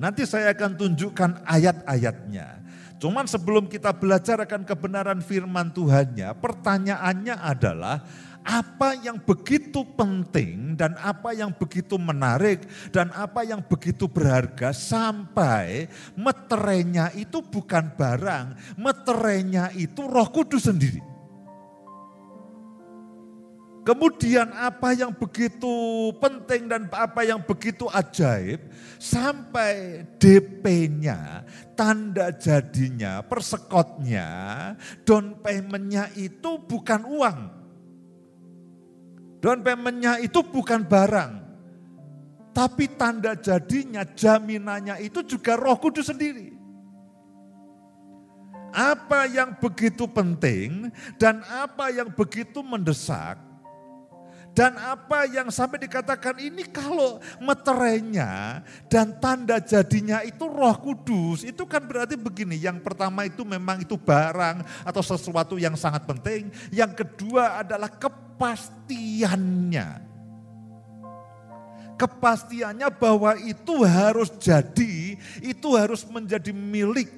[0.00, 2.59] Nanti saya akan tunjukkan ayat-ayatnya.
[3.00, 8.04] Cuman sebelum kita belajar akan kebenaran firman Tuhannya, pertanyaannya adalah
[8.44, 15.88] apa yang begitu penting dan apa yang begitu menarik dan apa yang begitu berharga sampai
[16.12, 21.09] meterainya itu bukan barang, meterainya itu roh kudus sendiri.
[23.90, 25.74] Kemudian apa yang begitu
[26.22, 28.62] penting dan apa yang begitu ajaib
[29.02, 31.42] sampai DP-nya,
[31.74, 34.30] tanda jadinya, persekotnya,
[35.02, 37.38] down payment-nya itu bukan uang.
[39.42, 41.32] Down payment-nya itu bukan barang.
[42.54, 46.54] Tapi tanda jadinya, jaminannya itu juga roh kudus sendiri.
[48.70, 53.49] Apa yang begitu penting dan apa yang begitu mendesak
[54.50, 58.58] dan apa yang sampai dikatakan ini kalau meterainya
[58.90, 61.46] dan tanda jadinya itu roh kudus.
[61.46, 66.50] Itu kan berarti begini, yang pertama itu memang itu barang atau sesuatu yang sangat penting.
[66.74, 70.10] Yang kedua adalah kepastiannya.
[71.94, 77.12] Kepastiannya bahwa itu harus jadi, itu harus menjadi milik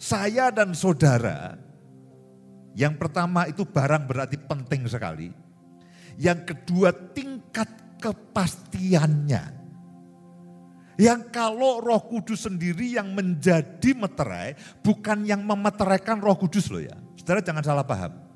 [0.00, 1.58] saya dan saudara.
[2.72, 5.47] Yang pertama itu barang berarti penting sekali
[6.18, 7.70] yang kedua tingkat
[8.02, 9.56] kepastiannya.
[10.98, 16.98] Yang kalau roh kudus sendiri yang menjadi meterai, bukan yang memeteraikan roh kudus loh ya.
[17.14, 18.27] Saudara jangan salah paham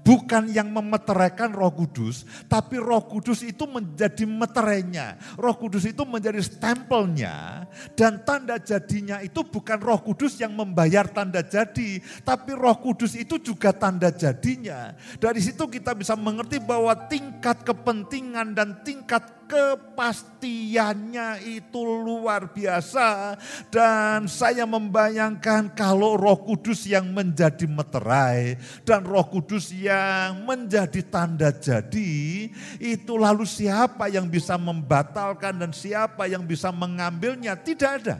[0.00, 5.20] bukan yang memeteraikan roh kudus, tapi roh kudus itu menjadi meterainya.
[5.36, 11.44] Roh kudus itu menjadi stempelnya dan tanda jadinya itu bukan roh kudus yang membayar tanda
[11.44, 14.92] jadi, tapi roh kudus itu juga tanda jadinya.
[15.20, 23.34] Dari situ kita bisa mengerti bahwa tingkat kepentingan dan tingkat kepastiannya itu luar biasa.
[23.66, 28.54] Dan saya membayangkan kalau roh kudus yang menjadi meterai
[28.86, 32.46] dan roh kudus yang menjadi tanda jadi,
[32.78, 37.58] itu lalu siapa yang bisa membatalkan dan siapa yang bisa mengambilnya?
[37.58, 38.16] Tidak ada.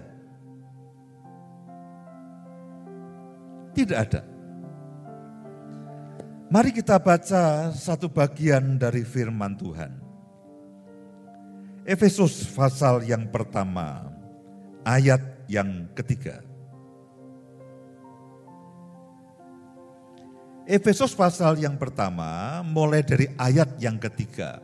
[3.70, 4.26] Tidak ada.
[6.50, 9.99] Mari kita baca satu bagian dari firman Tuhan.
[11.88, 14.12] Efesus pasal yang pertama,
[14.84, 16.44] ayat yang ketiga.
[20.70, 24.62] Efesus pasal yang pertama mulai dari ayat yang ketiga.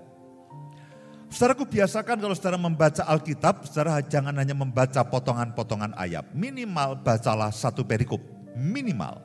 [1.27, 6.23] Saudaraku biasakan kalau saudara membaca Alkitab, saudara jangan hanya membaca potongan-potongan ayat.
[6.31, 8.23] Minimal bacalah satu perikop,
[8.55, 9.19] minimal.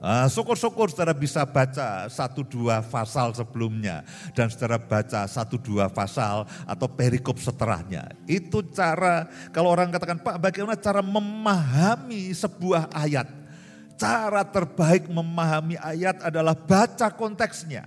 [0.00, 4.00] Ah, syukur-syukur saudara bisa baca satu dua pasal sebelumnya
[4.32, 8.08] dan saudara baca satu dua pasal atau perikop setelahnya.
[8.24, 13.28] Itu cara kalau orang katakan Pak bagaimana cara memahami sebuah ayat.
[14.00, 17.84] Cara terbaik memahami ayat adalah baca konteksnya.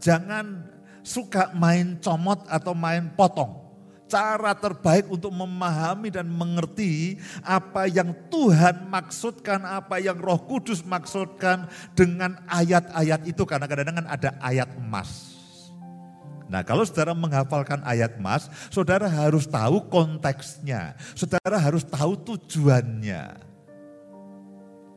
[0.00, 0.72] Jangan
[1.04, 3.65] suka main comot atau main potong
[4.06, 11.66] cara terbaik untuk memahami dan mengerti apa yang Tuhan maksudkan, apa yang Roh Kudus maksudkan
[11.92, 15.36] dengan ayat-ayat itu karena kadang-kadang ada ayat emas.
[16.46, 23.42] Nah kalau saudara menghafalkan ayat emas, saudara harus tahu konteksnya, saudara harus tahu tujuannya.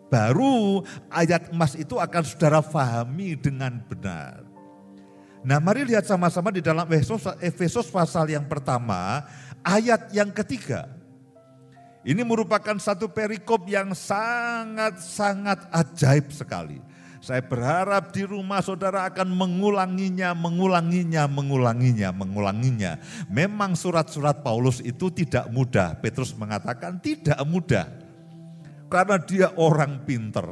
[0.10, 0.82] Baru
[1.14, 4.49] ayat emas itu akan saudara fahami dengan benar.
[5.40, 9.24] Nah mari lihat sama-sama di dalam Efesus, Efesus pasal yang pertama,
[9.64, 10.92] ayat yang ketiga.
[12.04, 16.80] Ini merupakan satu perikop yang sangat-sangat ajaib sekali.
[17.20, 22.92] Saya berharap di rumah saudara akan mengulanginya, mengulanginya, mengulanginya, mengulanginya.
[23.28, 26.00] Memang surat-surat Paulus itu tidak mudah.
[26.00, 27.92] Petrus mengatakan tidak mudah.
[28.88, 30.48] Karena dia orang pinter,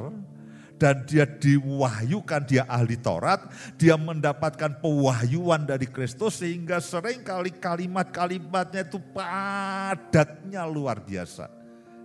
[0.78, 8.86] dan dia diwahyukan, dia ahli Taurat, dia mendapatkan pewahyuan dari Kristus sehingga sering kali kalimat-kalimatnya
[8.86, 11.50] itu padatnya luar biasa.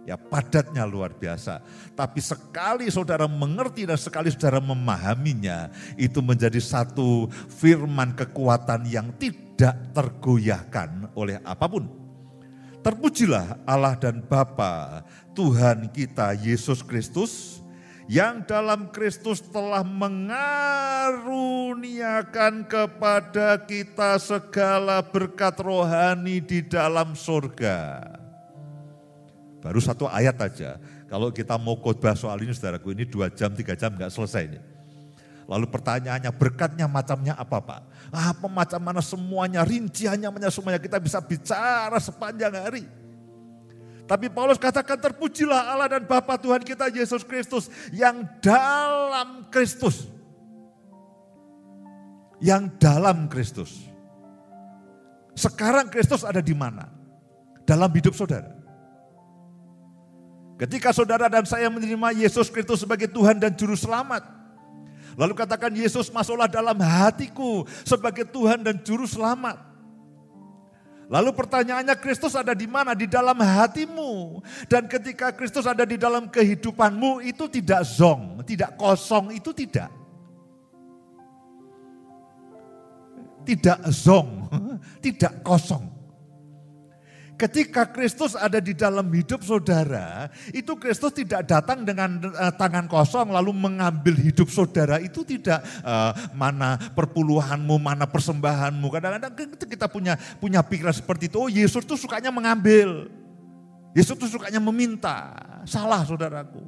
[0.02, 1.62] Ya padatnya luar biasa.
[1.94, 9.78] Tapi sekali saudara mengerti dan sekali saudara memahaminya, itu menjadi satu firman kekuatan yang tidak
[9.94, 11.86] tergoyahkan oleh apa pun.
[12.82, 15.06] Terpujilah Allah dan Bapa
[15.38, 17.61] Tuhan kita Yesus Kristus
[18.10, 28.02] yang dalam Kristus telah mengaruniakan kepada kita segala berkat rohani di dalam surga
[29.62, 30.82] Baru satu ayat aja.
[31.06, 34.58] Kalau kita mau khotbah soal ini saudaraku, ini dua jam, tiga jam nggak selesai ini.
[35.46, 38.10] Lalu pertanyaannya berkatnya macamnya apa Pak?
[38.10, 42.82] Apa macam mana semuanya, rinciannya semuanya kita bisa bicara sepanjang hari.
[44.12, 50.04] Tapi Paulus katakan terpujilah Allah dan Bapa Tuhan kita Yesus Kristus yang dalam Kristus.
[52.36, 53.88] Yang dalam Kristus.
[55.32, 56.92] Sekarang Kristus ada di mana?
[57.64, 58.52] Dalam hidup saudara.
[60.60, 64.28] Ketika saudara dan saya menerima Yesus Kristus sebagai Tuhan dan Juru Selamat.
[65.16, 69.71] Lalu katakan Yesus masuklah dalam hatiku sebagai Tuhan dan Juru Selamat.
[71.12, 72.96] Lalu pertanyaannya Kristus ada di mana?
[72.96, 74.40] Di dalam hatimu.
[74.64, 79.92] Dan ketika Kristus ada di dalam kehidupanmu itu tidak zong, tidak kosong, itu tidak.
[83.44, 84.48] Tidak zong,
[85.04, 85.91] tidak kosong.
[87.42, 93.34] Ketika Kristus ada di dalam hidup saudara, itu Kristus tidak datang dengan uh, tangan kosong
[93.34, 95.02] lalu mengambil hidup saudara.
[95.02, 98.86] Itu tidak uh, mana perpuluhanmu, mana persembahanmu.
[98.86, 101.42] Kadang-kadang kita punya punya pikiran seperti itu.
[101.42, 103.10] Oh Yesus tuh sukanya mengambil.
[103.90, 105.34] Yesus tuh sukanya meminta.
[105.66, 106.62] Salah saudaraku.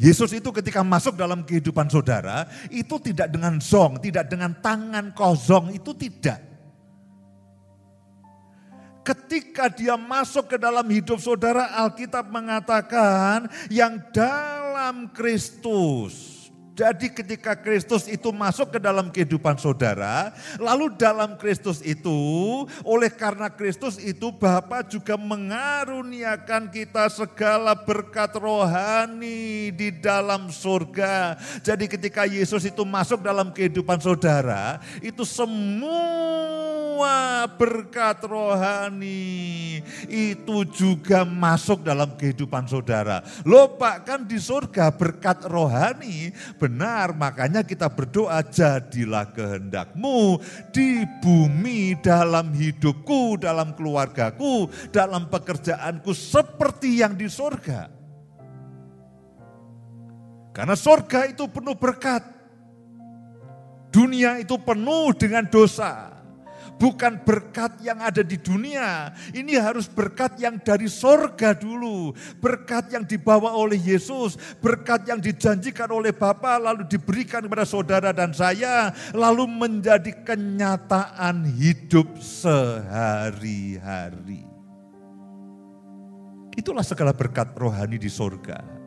[0.00, 5.76] Yesus itu ketika masuk dalam kehidupan saudara, itu tidak dengan zong, tidak dengan tangan kosong,
[5.76, 6.47] itu tidak
[9.08, 16.37] ketika dia masuk ke dalam hidup saudara, Alkitab mengatakan yang dalam Kristus.
[16.78, 20.30] Jadi ketika Kristus itu masuk ke dalam kehidupan saudara,
[20.62, 22.14] lalu dalam Kristus itu,
[22.86, 31.34] oleh karena Kristus itu Bapa juga mengaruniakan kita segala berkat rohani di dalam surga.
[31.66, 36.30] Jadi ketika Yesus itu masuk dalam kehidupan saudara, itu semua
[37.58, 43.22] berkat rohani itu juga masuk dalam kehidupan saudara.
[43.42, 46.30] Loh Pak kan di surga berkat rohani
[46.68, 50.36] benar, makanya kita berdoa jadilah kehendakmu
[50.68, 57.88] di bumi dalam hidupku, dalam keluargaku, dalam pekerjaanku seperti yang di sorga.
[60.52, 62.36] Karena sorga itu penuh berkat.
[63.88, 66.17] Dunia itu penuh dengan dosa
[66.78, 69.10] bukan berkat yang ada di dunia.
[69.34, 72.14] Ini harus berkat yang dari sorga dulu.
[72.38, 74.38] Berkat yang dibawa oleh Yesus.
[74.62, 78.94] Berkat yang dijanjikan oleh Bapa lalu diberikan kepada saudara dan saya.
[79.12, 83.58] Lalu menjadi kenyataan hidup sehari-hari.
[86.58, 88.77] Itulah segala berkat rohani di sorga.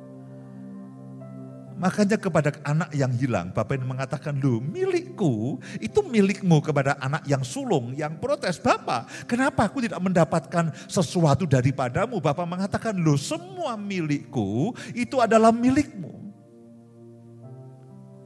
[1.81, 7.41] Makanya kepada anak yang hilang, Bapak ini mengatakan, lu milikku itu milikmu kepada anak yang
[7.41, 8.61] sulung, yang protes.
[8.61, 12.21] Bapak, kenapa aku tidak mendapatkan sesuatu daripadamu?
[12.21, 16.21] Bapak mengatakan, lu semua milikku itu adalah milikmu.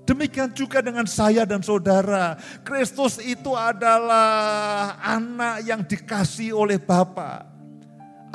[0.04, 2.36] Demikian juga dengan saya dan saudara.
[2.60, 7.55] Kristus itu adalah anak yang dikasih oleh Bapak.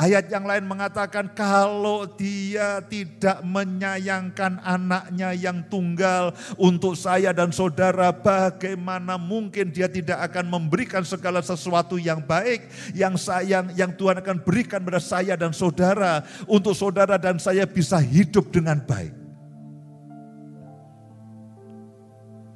[0.00, 8.08] Ayat yang lain mengatakan kalau dia tidak menyayangkan anaknya yang tunggal untuk saya dan saudara
[8.08, 12.64] bagaimana mungkin dia tidak akan memberikan segala sesuatu yang baik
[12.96, 18.00] yang sayang yang Tuhan akan berikan pada saya dan saudara untuk saudara dan saya bisa
[18.00, 19.12] hidup dengan baik.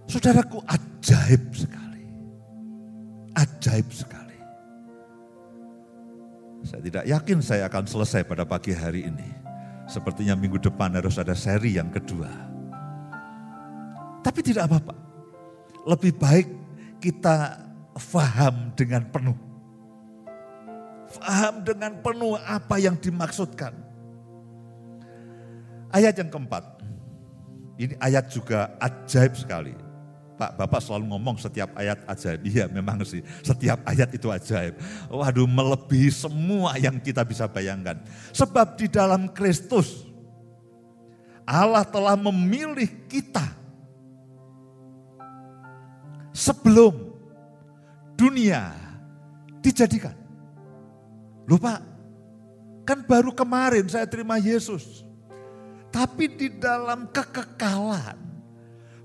[0.09, 2.09] Saudaraku ajaib sekali.
[3.37, 4.24] Ajaib sekali.
[6.75, 9.31] Saya tidak yakin saya akan selesai pada pagi hari ini.
[9.87, 12.27] Sepertinya minggu depan harus ada seri yang kedua.
[14.18, 14.91] Tapi tidak apa-apa.
[15.87, 16.51] Lebih baik
[16.99, 17.62] kita
[17.95, 19.39] faham dengan penuh.
[21.14, 23.70] Faham dengan penuh apa yang dimaksudkan.
[25.95, 26.83] Ayat yang keempat.
[27.79, 29.79] Ini ayat juga ajaib sekali.
[30.35, 32.41] Pak Bapak selalu ngomong setiap ayat ajaib.
[32.43, 34.74] Iya memang sih setiap ayat itu ajaib.
[35.09, 38.03] Waduh melebihi semua yang kita bisa bayangkan.
[38.35, 40.07] Sebab di dalam Kristus
[41.45, 43.45] Allah telah memilih kita
[46.35, 47.14] sebelum
[48.18, 48.74] dunia
[49.62, 50.16] dijadikan.
[51.45, 51.95] Lupa
[52.85, 55.03] Kan baru kemarin saya terima Yesus.
[55.89, 58.34] Tapi di dalam kekekalan,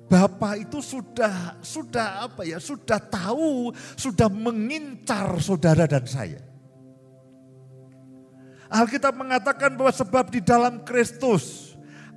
[0.10, 2.58] Bapak itu sudah sudah apa ya?
[2.58, 6.42] Sudah tahu, sudah mengincar saudara dan saya.
[8.70, 11.70] Alkitab mengatakan bahwa sebab di dalam Kristus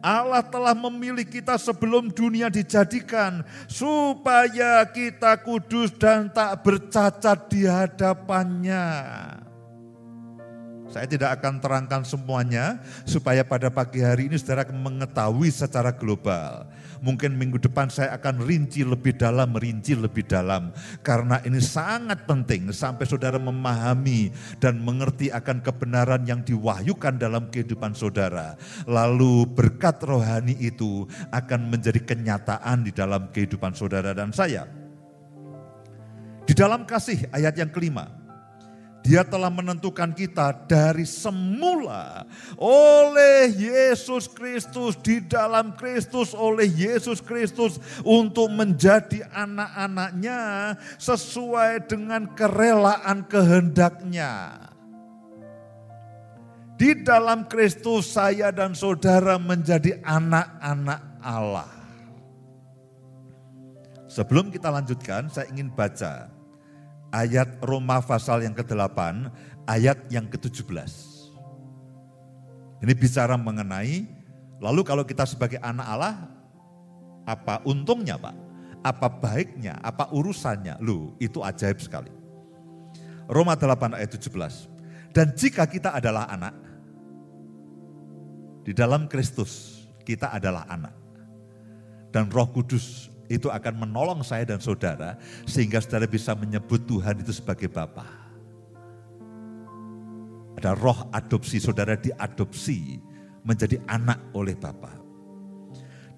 [0.03, 8.89] Allah telah memilih kita sebelum dunia dijadikan supaya kita kudus dan tak bercacat di hadapannya.
[10.93, 12.77] Saya tidak akan terangkan semuanya
[13.09, 16.69] supaya pada pagi hari ini saudara mengetahui secara global.
[17.01, 20.69] Mungkin minggu depan saya akan rinci lebih dalam, merinci lebih dalam.
[21.01, 24.31] Karena ini sangat penting sampai saudara memahami
[24.61, 28.61] dan mengerti akan kebenaran yang diwahyukan dalam kehidupan saudara.
[28.85, 34.69] Lalu berkat rohani itu akan menjadi kenyataan di dalam kehidupan saudara dan saya.
[36.45, 38.22] Di dalam kasih ayat yang kelima,
[39.03, 42.23] dia telah menentukan kita dari semula
[42.55, 50.41] oleh Yesus Kristus di dalam Kristus oleh Yesus Kristus untuk menjadi anak-anaknya
[51.03, 54.57] sesuai dengan kerelaan kehendaknya.
[56.79, 61.71] Di dalam Kristus saya dan saudara menjadi anak-anak Allah.
[64.11, 66.32] Sebelum kita lanjutkan, saya ingin baca
[67.13, 69.29] ayat Roma pasal yang ke-8,
[69.69, 71.13] ayat yang ke-17.
[72.83, 74.09] Ini bicara mengenai,
[74.59, 76.15] lalu kalau kita sebagai anak Allah,
[77.29, 78.35] apa untungnya Pak?
[78.83, 79.79] Apa baiknya?
[79.79, 80.83] Apa urusannya?
[80.83, 82.11] Lu, itu ajaib sekali.
[83.31, 85.15] Roma 8 ayat 17.
[85.15, 86.57] Dan jika kita adalah anak,
[88.67, 90.95] di dalam Kristus kita adalah anak.
[92.11, 95.17] Dan roh kudus itu akan menolong saya dan saudara
[95.49, 98.05] sehingga saudara bisa menyebut Tuhan itu sebagai Bapa.
[100.61, 103.01] Ada roh adopsi, saudara diadopsi
[103.43, 105.01] menjadi anak oleh Bapa.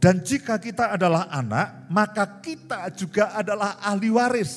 [0.03, 4.53] Dan jika kita adalah anak, maka kita juga adalah ahli waris.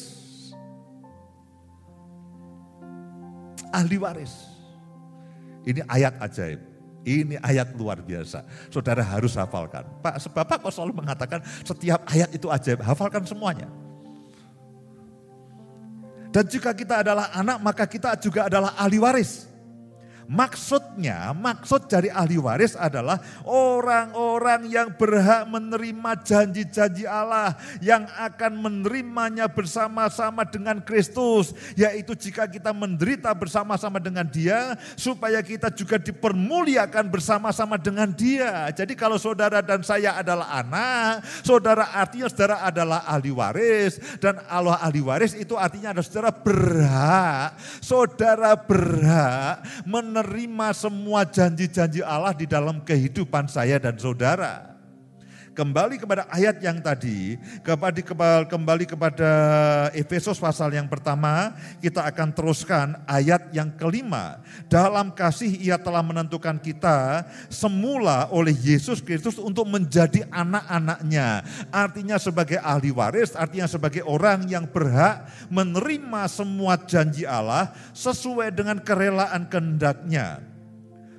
[3.72, 4.34] Ahli waris.
[5.64, 6.77] Ini ayat ajaib.
[7.08, 8.44] Ini ayat luar biasa.
[8.68, 9.88] Saudara harus hafalkan.
[10.04, 12.84] Pak, Bapak kok selalu mengatakan setiap ayat itu ajaib.
[12.84, 13.72] Hafalkan semuanya.
[16.36, 19.48] Dan jika kita adalah anak, maka kita juga adalah ahli waris.
[20.28, 23.16] Maksudnya, maksud dari ahli waris adalah
[23.48, 32.76] orang-orang yang berhak menerima janji-janji Allah yang akan menerimanya bersama-sama dengan Kristus, yaitu jika kita
[32.76, 38.68] menderita bersama-sama dengan Dia, supaya kita juga dipermuliakan bersama-sama dengan Dia.
[38.76, 44.76] Jadi, kalau saudara dan saya adalah anak, saudara artinya saudara adalah ahli waris, dan Allah
[44.84, 47.50] ahli waris itu artinya adalah saudara berhak,
[47.80, 54.77] saudara berhak menerima menerima semua janji-janji Allah di dalam kehidupan saya dan saudara.
[55.58, 57.34] Kembali kepada ayat yang tadi,
[57.66, 58.06] kembali,
[58.46, 59.32] kembali kepada
[59.98, 64.38] Efesus pasal yang pertama, kita akan teruskan ayat yang kelima.
[64.70, 71.42] Dalam kasih ia telah menentukan kita semula oleh Yesus Kristus untuk menjadi anak-anaknya.
[71.74, 78.78] Artinya sebagai ahli waris, artinya sebagai orang yang berhak menerima semua janji Allah sesuai dengan
[78.78, 80.57] kerelaan kehendaknya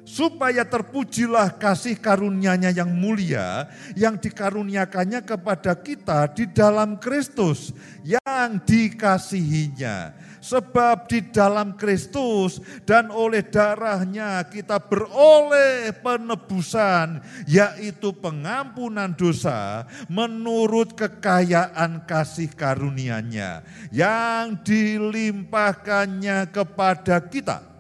[0.09, 10.27] supaya terpujilah kasih karunia-Nya yang mulia yang dikaruniakannya kepada kita di dalam Kristus yang dikasihinya.
[10.39, 22.07] Sebab di dalam Kristus dan oleh darahnya kita beroleh penebusan yaitu pengampunan dosa menurut kekayaan
[22.07, 27.78] kasih karunia-Nya yang dilimpahkannya kepada kita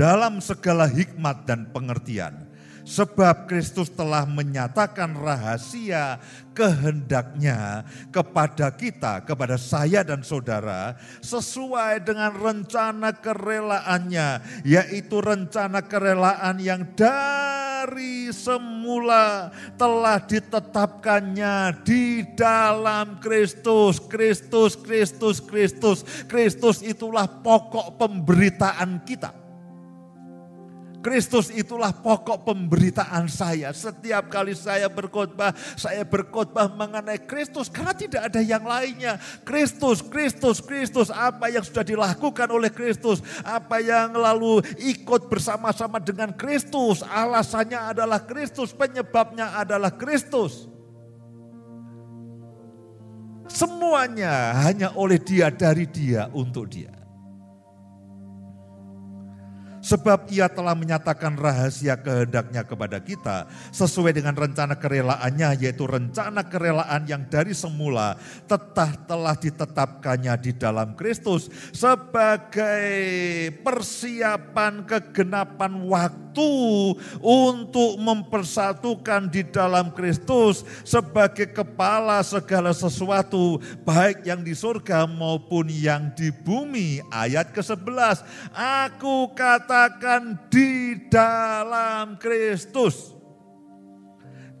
[0.00, 2.48] dalam segala hikmat dan pengertian.
[2.80, 6.16] Sebab Kristus telah menyatakan rahasia
[6.56, 16.82] kehendaknya kepada kita, kepada saya dan saudara, sesuai dengan rencana kerelaannya, yaitu rencana kerelaan yang
[16.96, 24.00] dari semula telah ditetapkannya di dalam Kristus.
[24.00, 25.98] Kristus, Kristus, Kristus.
[26.26, 29.39] Kristus itulah pokok pemberitaan kita.
[31.00, 33.72] Kristus itulah pokok pemberitaan saya.
[33.72, 39.16] Setiap kali saya berkhotbah, saya berkhotbah mengenai Kristus karena tidak ada yang lainnya.
[39.48, 46.36] Kristus, Kristus, Kristus, apa yang sudah dilakukan oleh Kristus, apa yang lalu ikut bersama-sama dengan
[46.36, 50.68] Kristus, alasannya adalah Kristus, penyebabnya adalah Kristus.
[53.50, 56.99] Semuanya hanya oleh Dia, dari Dia, untuk Dia.
[59.90, 67.10] Sebab ia telah menyatakan rahasia kehendaknya kepada kita sesuai dengan rencana kerelaannya yaitu rencana kerelaan
[67.10, 68.14] yang dari semula
[68.46, 72.86] tetah telah ditetapkannya di dalam Kristus sebagai
[73.66, 84.54] persiapan kegenapan waktu untuk mempersatukan di dalam Kristus sebagai kepala segala sesuatu baik yang di
[84.54, 87.02] surga maupun yang di bumi.
[87.10, 88.22] Ayat ke-11,
[88.54, 93.16] aku kata katakan di dalam Kristus.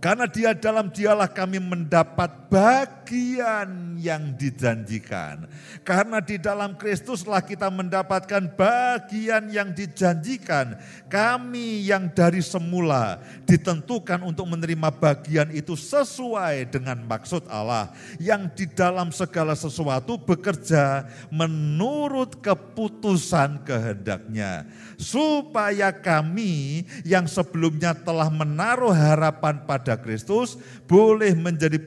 [0.00, 5.46] Karena dia dalam dialah kami mendapat bagian yang dijanjikan.
[5.86, 10.74] Karena di dalam Kristuslah kita mendapatkan bagian yang dijanjikan.
[11.06, 17.94] Kami yang dari semula ditentukan untuk menerima bagian itu sesuai dengan maksud Allah.
[18.18, 24.66] Yang di dalam segala sesuatu bekerja menurut keputusan kehendaknya.
[24.98, 30.58] Supaya kami yang sebelumnya telah menaruh harapan pada Kristus
[30.90, 31.78] boleh menjadi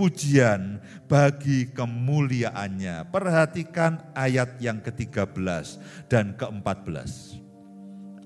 [0.00, 3.12] puji-pujian bagi kemuliaannya.
[3.12, 5.76] Perhatikan ayat yang ke-13
[6.08, 7.36] dan ke-14.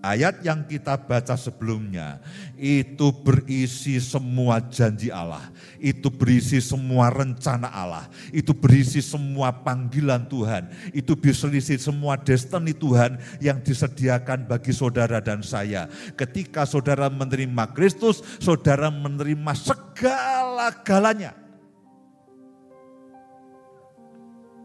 [0.04, 2.20] Ayat yang kita baca sebelumnya
[2.60, 5.40] itu berisi semua janji Allah,
[5.80, 13.16] itu berisi semua rencana Allah, itu berisi semua panggilan Tuhan, itu berisi semua destiny Tuhan
[13.40, 15.88] yang disediakan bagi saudara dan saya.
[16.20, 21.43] Ketika saudara menerima Kristus, saudara menerima segala-galanya.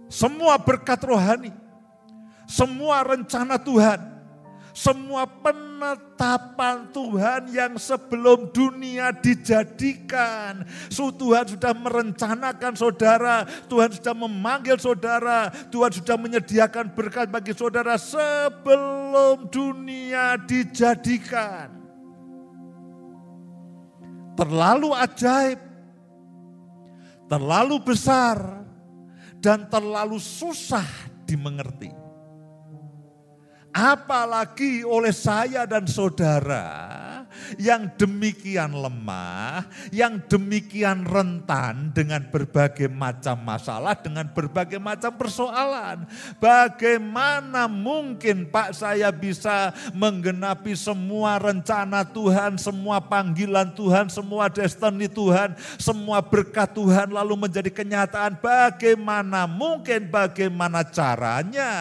[0.09, 1.53] Semua berkat rohani,
[2.49, 4.01] semua rencana Tuhan,
[4.73, 10.65] semua penetapan Tuhan yang sebelum dunia dijadikan.
[10.89, 17.99] So, Tuhan sudah merencanakan saudara, Tuhan sudah memanggil saudara, Tuhan sudah menyediakan berkat bagi saudara
[17.99, 21.69] sebelum dunia dijadikan.
[24.39, 25.59] Terlalu ajaib,
[27.27, 28.58] terlalu besar,
[29.39, 30.85] dan terlalu susah
[31.23, 31.91] dimengerti.
[33.71, 37.08] Apalagi oleh saya dan saudara
[37.57, 46.05] yang demikian lemah, yang demikian rentan dengan berbagai macam masalah, dengan berbagai macam persoalan.
[46.37, 55.55] Bagaimana mungkin Pak saya bisa menggenapi semua rencana Tuhan, semua panggilan Tuhan, semua destiny Tuhan,
[55.79, 58.37] semua berkat Tuhan lalu menjadi kenyataan.
[58.43, 61.71] Bagaimana mungkin, bagaimana caranya?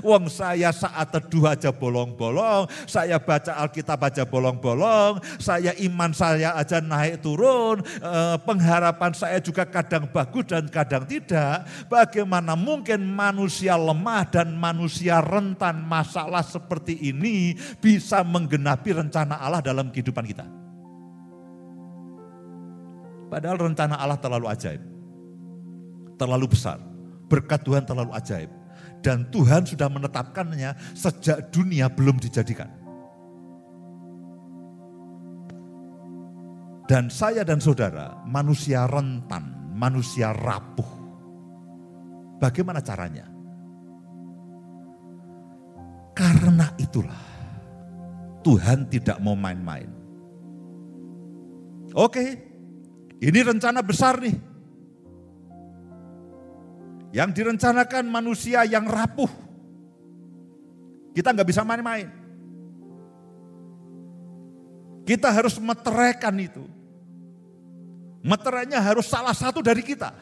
[0.00, 5.01] Wong saya saat teduh aja bolong-bolong, saya baca Alkitab aja bolong-bolong,
[5.38, 11.66] saya iman saya aja naik turun, eh, pengharapan saya juga kadang bagus dan kadang tidak.
[11.86, 19.88] Bagaimana mungkin manusia lemah dan manusia rentan masalah seperti ini bisa menggenapi rencana Allah dalam
[19.88, 20.46] kehidupan kita?
[23.32, 24.82] Padahal rencana Allah terlalu ajaib,
[26.20, 26.76] terlalu besar,
[27.32, 28.62] berkat Tuhan terlalu ajaib
[29.02, 32.81] dan Tuhan sudah menetapkannya sejak dunia belum dijadikan.
[36.92, 40.84] Dan saya dan saudara manusia rentan, manusia rapuh.
[42.36, 43.32] Bagaimana caranya?
[46.12, 47.24] Karena itulah
[48.44, 49.88] Tuhan tidak mau main-main.
[51.96, 52.24] Oke,
[53.24, 54.36] ini rencana besar nih
[57.16, 59.32] yang direncanakan manusia yang rapuh.
[61.16, 62.12] Kita nggak bisa main-main.
[65.08, 66.81] Kita harus meteraikan itu.
[68.22, 70.14] Meterainya harus salah satu dari kita.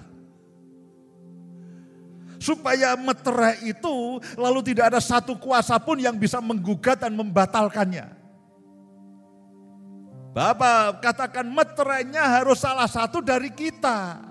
[2.40, 8.08] Supaya meterai itu lalu tidak ada satu kuasa pun yang bisa menggugat dan membatalkannya.
[10.32, 14.30] Bapak katakan meterainya harus salah satu dari kita.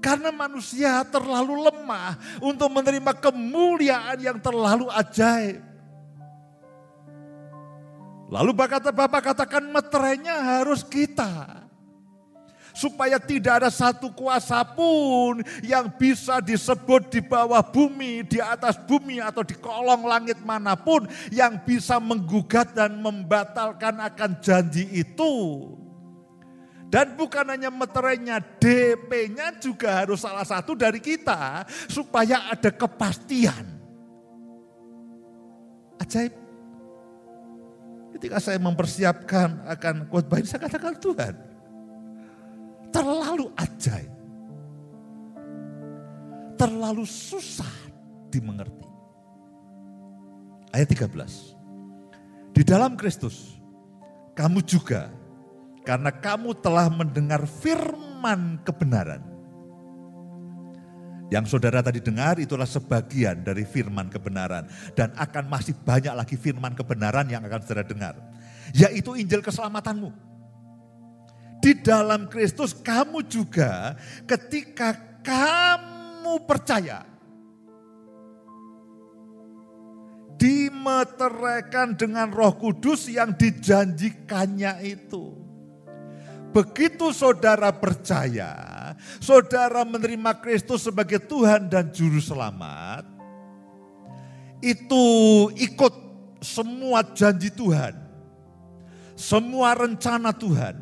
[0.00, 5.60] Karena manusia terlalu lemah untuk menerima kemuliaan yang terlalu ajaib.
[8.30, 11.66] Lalu Bapak, katakan meterainya harus kita.
[12.70, 19.18] Supaya tidak ada satu kuasa pun yang bisa disebut di bawah bumi, di atas bumi
[19.18, 25.34] atau di kolong langit mana pun yang bisa menggugat dan membatalkan akan janji itu.
[26.90, 33.62] Dan bukan hanya meterainya, DP-nya juga harus salah satu dari kita supaya ada kepastian.
[36.02, 36.34] Ajaib.
[38.18, 41.34] Ketika saya mempersiapkan akan khotbah ini, saya katakan Tuhan,
[42.92, 44.12] terlalu ajaib.
[46.60, 47.72] Terlalu susah
[48.28, 48.84] dimengerti.
[50.70, 51.56] Ayat 13.
[52.54, 53.56] Di dalam Kristus,
[54.36, 55.08] kamu juga
[55.82, 59.24] karena kamu telah mendengar firman kebenaran.
[61.30, 64.66] Yang saudara tadi dengar itulah sebagian dari firman kebenaran.
[64.98, 68.18] Dan akan masih banyak lagi firman kebenaran yang akan saudara dengar.
[68.74, 70.29] Yaitu Injil keselamatanmu.
[71.60, 73.94] Di dalam Kristus kamu juga
[74.24, 77.04] ketika kamu percaya.
[80.40, 85.36] Dimeteraikan dengan roh kudus yang dijanjikannya itu.
[86.50, 88.50] Begitu saudara percaya,
[89.22, 93.06] saudara menerima Kristus sebagai Tuhan dan Juru Selamat,
[94.58, 95.04] itu
[95.54, 95.94] ikut
[96.42, 97.94] semua janji Tuhan,
[99.14, 100.74] semua rencana Tuhan,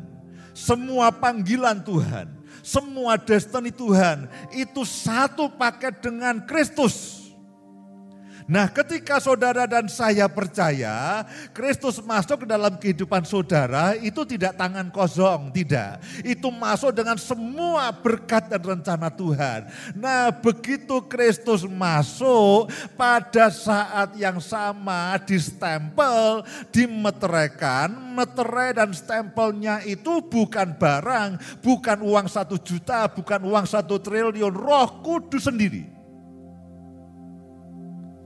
[0.59, 2.27] semua panggilan Tuhan,
[2.59, 7.18] semua destiny Tuhan, itu satu paket dengan Kristus.
[8.49, 11.21] Nah, ketika saudara dan saya percaya,
[11.53, 16.01] Kristus masuk ke dalam kehidupan saudara, itu tidak tangan kosong, tidak.
[16.25, 19.69] Itu masuk dengan semua berkat dan rencana Tuhan.
[19.93, 26.41] Nah, begitu Kristus masuk, pada saat yang sama distempel,
[26.73, 34.57] dimeteraikan, meterai dan stempelnya itu bukan barang, bukan uang satu juta, bukan uang satu triliun,
[34.57, 35.98] roh kudus sendiri.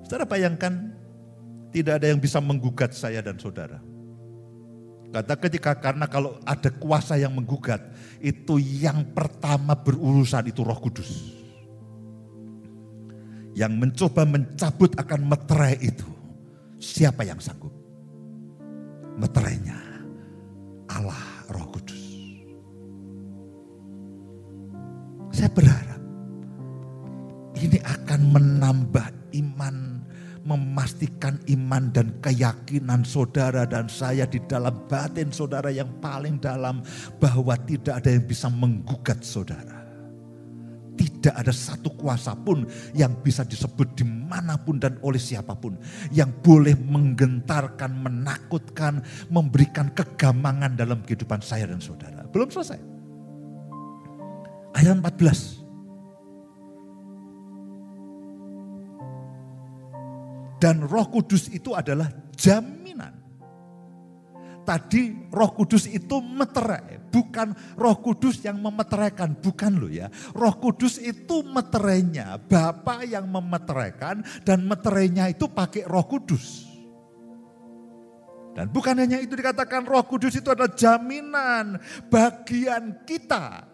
[0.04, 0.92] Saudara bayangkan
[1.72, 3.82] tidak ada yang bisa menggugat saya dan saudara.
[5.14, 7.82] Kata ketika karena kalau ada kuasa yang menggugat,
[8.18, 11.38] itu yang pertama berurusan itu roh kudus.
[13.54, 16.10] Yang mencoba mencabut akan meterai itu.
[16.82, 17.70] Siapa yang sanggup?
[19.22, 19.78] Meterainya
[20.90, 22.02] Allah roh kudus.
[25.30, 26.02] Saya berharap
[27.62, 29.93] ini akan menambah iman
[30.44, 36.84] memastikan iman dan keyakinan saudara dan saya di dalam batin saudara yang paling dalam
[37.18, 39.82] bahwa tidak ada yang bisa menggugat saudara.
[40.94, 45.74] Tidak ada satu kuasa pun yang bisa disebut di mana pun dan oleh siapa pun.
[46.14, 52.28] Yang boleh menggentarkan, menakutkan, memberikan kegamangan dalam kehidupan saya dan saudara.
[52.30, 52.78] Belum selesai.
[54.78, 55.63] Ayat 14.
[60.64, 62.08] Dan roh kudus itu adalah
[62.40, 63.12] jaminan.
[64.64, 70.08] Tadi roh kudus itu meterai, bukan roh kudus yang memeteraikan, bukan loh ya.
[70.32, 76.64] Roh kudus itu meterainya, Bapak yang memeteraikan dan meterainya itu pakai roh kudus.
[78.56, 81.76] Dan bukan hanya itu dikatakan roh kudus itu adalah jaminan
[82.08, 83.73] bagian kita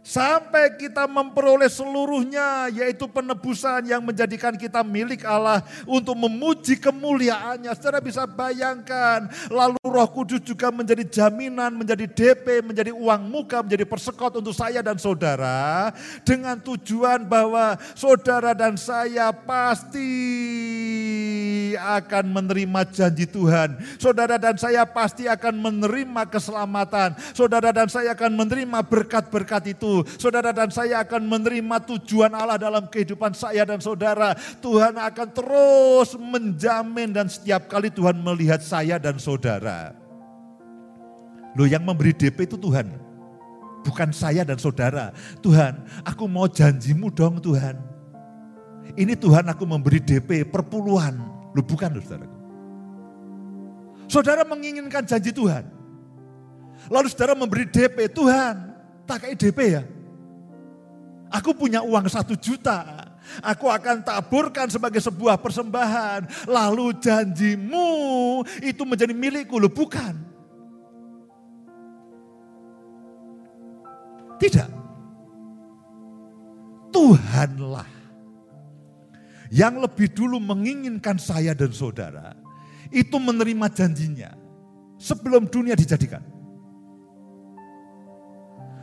[0.00, 7.68] Sampai kita memperoleh seluruhnya yaitu penebusan yang menjadikan kita milik Allah untuk memuji kemuliaannya.
[7.76, 13.84] Saudara bisa bayangkan lalu roh kudus juga menjadi jaminan, menjadi DP, menjadi uang muka, menjadi
[13.84, 15.92] persekot untuk saya dan saudara.
[16.24, 20.08] Dengan tujuan bahwa saudara dan saya pasti
[21.76, 23.76] akan menerima janji Tuhan.
[24.00, 27.12] Saudara dan saya pasti akan menerima keselamatan.
[27.36, 32.86] Saudara dan saya akan menerima berkat-berkat itu saudara dan saya akan menerima tujuan Allah dalam
[32.86, 34.34] kehidupan saya dan saudara.
[34.62, 39.94] Tuhan akan terus menjamin dan setiap kali Tuhan melihat saya dan saudara.
[41.58, 42.90] Loh yang memberi DP itu Tuhan.
[43.80, 45.10] Bukan saya dan saudara.
[45.40, 47.80] Tuhan, aku mau janjimu dong Tuhan.
[48.94, 51.16] Ini Tuhan aku memberi DP perpuluhan.
[51.56, 52.28] Loh bukan loh saudara.
[54.10, 55.80] Saudara menginginkan janji Tuhan.
[56.88, 58.69] Lalu saudara memberi DP, Tuhan
[59.10, 59.82] tak kayak DP ya.
[61.34, 63.10] Aku punya uang satu juta.
[63.42, 66.46] Aku akan taburkan sebagai sebuah persembahan.
[66.46, 67.90] Lalu janjimu
[68.62, 69.58] itu menjadi milikku.
[69.58, 70.14] Loh bukan.
[74.38, 74.70] Tidak.
[76.90, 77.86] Tuhanlah
[79.50, 82.34] yang lebih dulu menginginkan saya dan saudara
[82.90, 84.34] itu menerima janjinya
[84.98, 86.39] sebelum dunia dijadikan.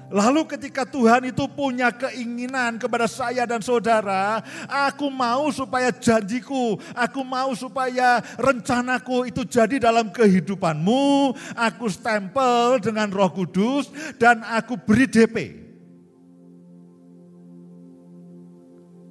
[0.08, 4.40] Lalu ketika Tuhan itu punya keinginan kepada saya dan saudara,
[4.72, 13.12] aku mau supaya janjiku, aku mau supaya rencanaku itu jadi dalam kehidupanmu, aku stempel dengan
[13.12, 15.38] roh kudus dan aku beri DP.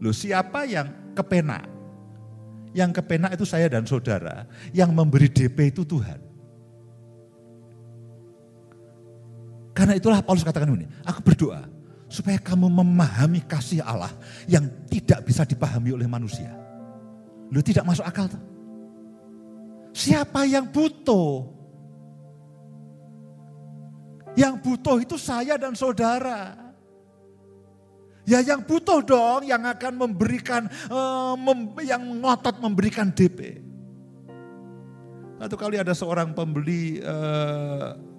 [0.01, 1.61] Loh siapa yang kepena?
[2.73, 6.26] Yang kepena itu saya dan saudara, yang memberi DP itu Tuhan.
[9.77, 11.69] Karena itulah Paulus katakan ini, aku berdoa
[12.09, 14.09] supaya kamu memahami kasih Allah
[14.49, 16.49] yang tidak bisa dipahami oleh manusia.
[17.53, 18.41] Lu tidak masuk akal tuh.
[19.93, 21.53] Siapa yang butuh?
[24.33, 26.57] Yang butuh itu saya dan saudara.
[28.25, 30.67] Ya yang butuh dong yang akan memberikan,
[31.37, 33.61] mem, yang ngotot memberikan DP.
[35.37, 38.16] Satu kali ada seorang pembeli uh,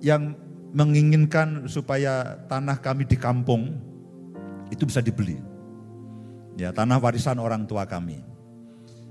[0.00, 0.36] yang
[0.70, 3.76] menginginkan supaya tanah kami di kampung
[4.70, 5.38] itu bisa dibeli.
[6.54, 8.22] Ya, tanah warisan orang tua kami.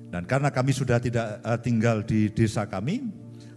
[0.09, 3.05] Dan karena kami sudah tidak uh, tinggal di desa kami,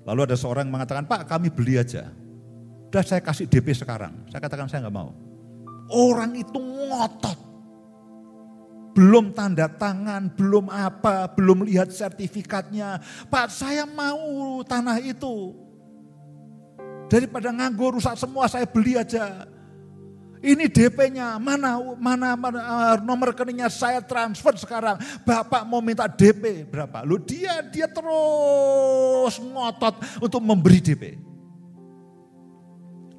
[0.05, 2.13] lalu ada seorang mengatakan, Pak kami beli aja.
[2.93, 4.29] Udah saya kasih DP sekarang.
[4.29, 5.17] Saya katakan saya nggak mau.
[5.89, 7.53] Orang itu ngotot.
[8.93, 13.01] Belum tanda tangan, belum apa, belum lihat sertifikatnya.
[13.33, 15.57] Pak saya mau tanah itu.
[17.13, 19.45] Daripada nganggur rusak semua saya beli aja.
[20.43, 24.97] Ini DP-nya, mana, mana mana uh, nomor rekeningnya saya transfer sekarang.
[25.23, 27.05] Bapak mau minta DP berapa?
[27.05, 31.21] Lu dia dia terus ngotot untuk memberi DP.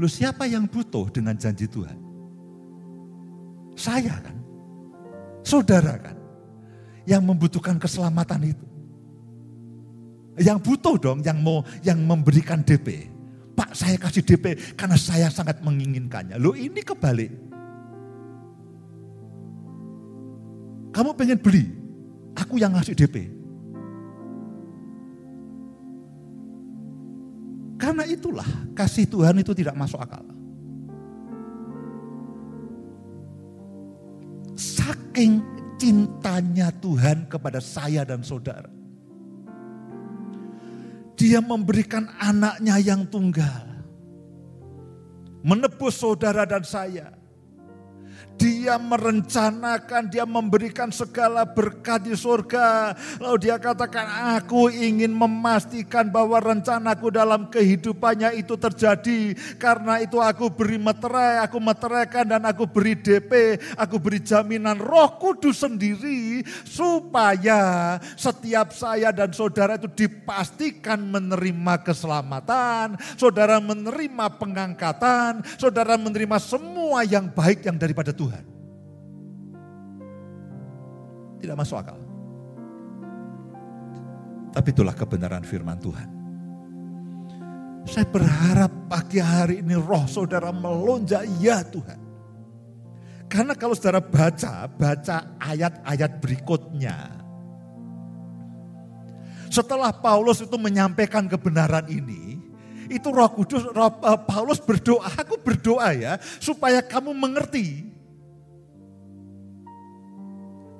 [0.01, 1.95] Lu siapa yang butuh dengan janji Tuhan?
[3.77, 4.35] Saya kan.
[5.45, 6.17] Saudara kan.
[7.05, 8.67] Yang membutuhkan keselamatan itu.
[10.41, 13.12] Yang butuh dong yang mau yang memberikan DP.
[13.53, 16.41] Pak saya kasih DP karena saya sangat menginginkannya.
[16.41, 17.29] Lo ini kebalik.
[20.93, 21.65] Kamu pengen beli,
[22.37, 23.29] aku yang ngasih DP.
[27.81, 28.45] Karena itulah
[28.77, 30.21] kasih Tuhan itu tidak masuk akal.
[34.53, 35.41] Saking
[35.81, 38.82] cintanya Tuhan kepada saya dan saudara
[41.23, 43.63] dia memberikan anaknya yang tunggal.
[45.39, 47.15] Menebus saudara dan saya
[48.37, 52.95] dia merencanakan, dia memberikan segala berkat di surga.
[53.21, 59.37] Lalu dia katakan, aku ingin memastikan bahwa rencanaku dalam kehidupannya itu terjadi.
[59.61, 65.19] Karena itu aku beri meterai, aku meteraikan dan aku beri DP, aku beri jaminan roh
[65.19, 66.41] kudus sendiri.
[66.65, 72.97] Supaya setiap saya dan saudara itu dipastikan menerima keselamatan.
[73.19, 78.22] Saudara menerima pengangkatan, saudara menerima semua yang baik yang daripada Tuhan.
[78.23, 78.45] Tuhan.
[81.43, 81.99] Tidak masuk akal.
[84.55, 86.09] Tapi itulah kebenaran firman Tuhan.
[87.83, 91.99] Saya berharap pagi hari ini roh saudara melonjak, ya Tuhan.
[93.27, 96.95] Karena kalau saudara baca, baca ayat-ayat berikutnya.
[99.51, 102.39] Setelah Paulus itu menyampaikan kebenaran ini,
[102.87, 107.92] itu roh kudus, roh, uh, Paulus berdoa, aku berdoa ya, supaya kamu mengerti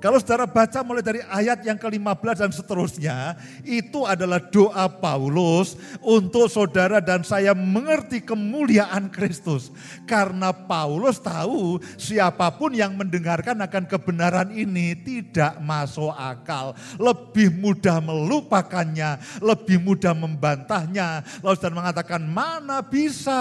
[0.04, 6.52] kalau saudara baca mulai dari ayat yang ke-15 dan seterusnya, itu adalah doa Paulus untuk
[6.52, 9.72] saudara dan saya mengerti kemuliaan Kristus.
[10.04, 16.76] Karena Paulus tahu siapa pun yang mendengarkan akan kebenaran ini tidak masuk akal.
[17.00, 21.24] Lebih mudah melupakannya, lebih mudah membantahnya.
[21.40, 23.40] Lalu saudara mengatakan mana bisa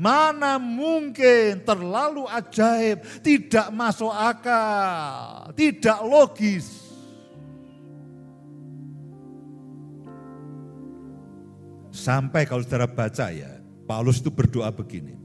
[0.00, 6.82] Mana mungkin terlalu ajaib, tidak masuk akal, tidak logis.
[11.92, 15.20] Sampai kalau saudara baca ya, Paulus itu berdoa begini.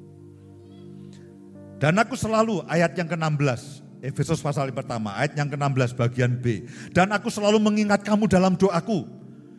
[1.77, 6.65] Dan aku selalu ayat yang ke-16, Efesus pasal yang pertama, ayat yang ke-16 bagian B.
[6.91, 9.05] Dan aku selalu mengingat kamu dalam doaku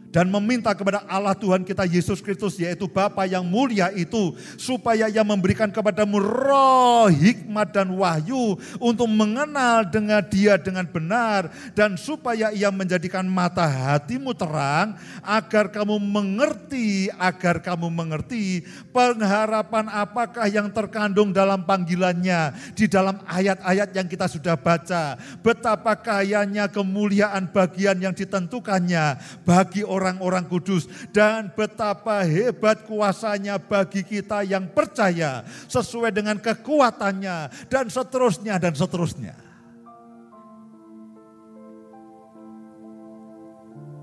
[0.09, 5.21] dan meminta kepada Allah Tuhan kita Yesus Kristus yaitu Bapa yang mulia itu supaya ia
[5.21, 12.73] memberikan kepadamu roh hikmat dan wahyu untuk mengenal dengan dia dengan benar dan supaya ia
[12.73, 21.69] menjadikan mata hatimu terang agar kamu mengerti agar kamu mengerti pengharapan apakah yang terkandung dalam
[21.69, 25.21] panggilannya di dalam ayat-ayat yang kita sudah baca.
[25.45, 34.07] Betapa kayanya kemuliaan bagian yang ditentukannya bagi orang orang-orang kudus dan betapa hebat kuasanya bagi
[34.07, 39.35] kita yang percaya sesuai dengan kekuatannya dan seterusnya dan seterusnya.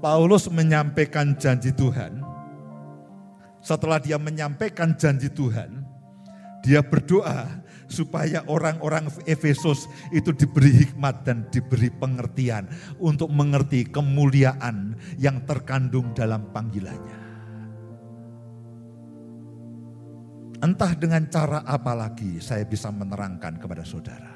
[0.03, 2.21] Paulus menyampaikan janji Tuhan.
[3.65, 5.81] Setelah dia menyampaikan janji Tuhan,
[6.61, 7.64] dia berdoa
[7.95, 12.67] supaya orang-orang Efesus itu diberi hikmat dan diberi pengertian
[12.99, 17.23] untuk mengerti kemuliaan yang terkandung dalam panggilannya.
[20.59, 24.35] Entah dengan cara apa lagi saya bisa menerangkan kepada saudara.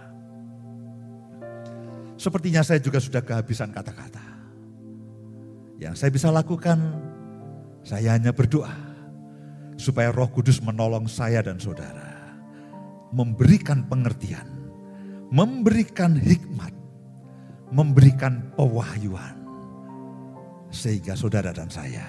[2.19, 4.23] Sepertinya saya juga sudah kehabisan kata-kata.
[5.79, 6.75] Yang saya bisa lakukan,
[7.87, 8.75] saya hanya berdoa
[9.79, 12.08] supaya Roh Kudus menolong saya dan saudara,
[13.09, 14.45] memberikan pengertian,
[15.33, 16.73] memberikan hikmat,
[17.73, 19.37] memberikan pewahyuan,
[20.69, 22.05] sehingga saudara dan saya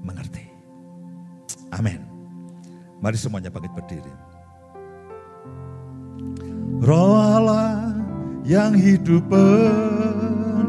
[0.00, 0.48] mengerti.
[1.72, 2.00] Amin.
[2.98, 4.14] Mari semuanya bangkit berdiri.
[6.82, 7.92] Roh Allah
[8.46, 10.68] yang hidup penuhiku.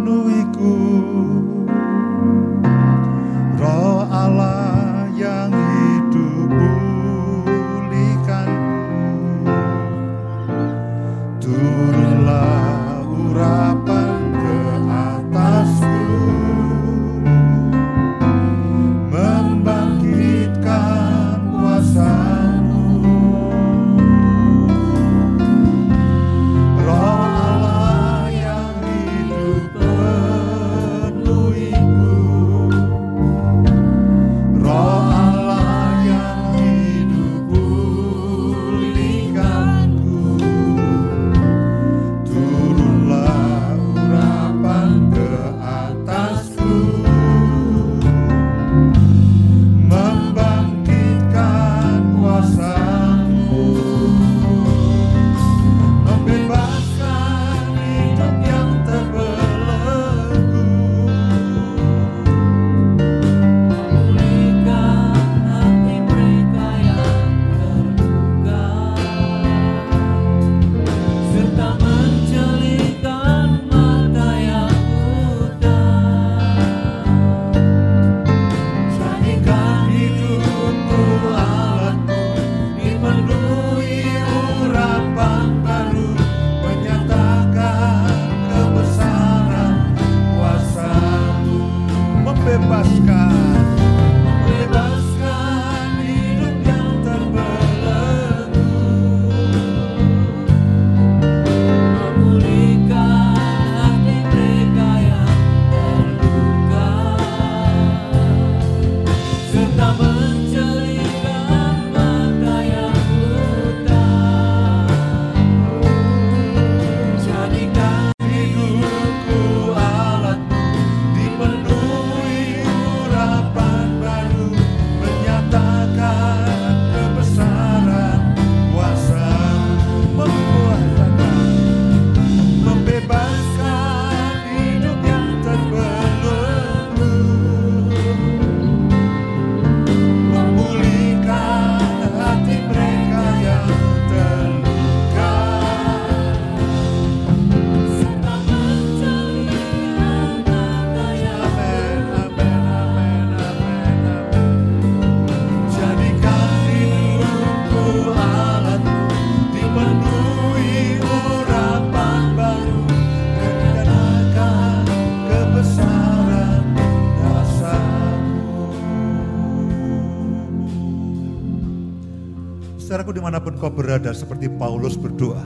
[173.59, 175.43] Saudaraku di mana pun kau berada seperti Paulus berdoa.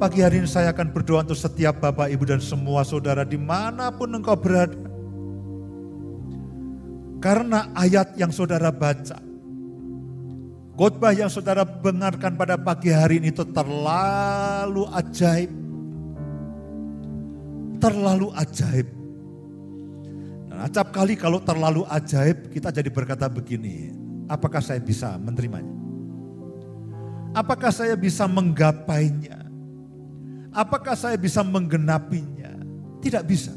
[0.00, 3.92] Pagi hari ini saya akan berdoa untuk setiap bapak, ibu dan semua saudara di mana
[3.92, 4.74] pun engkau berada.
[7.20, 9.16] Karena ayat yang saudara baca,
[10.76, 15.52] khotbah yang saudara dengarkan pada pagi hari ini itu terlalu ajaib.
[17.80, 18.88] Terlalu ajaib.
[20.48, 23.92] Dan acap kali kalau terlalu ajaib kita jadi berkata begini,
[24.28, 25.83] apakah saya bisa menerimanya?
[27.34, 29.42] Apakah saya bisa menggapainya?
[30.54, 32.54] Apakah saya bisa menggenapinya?
[33.02, 33.50] Tidak bisa.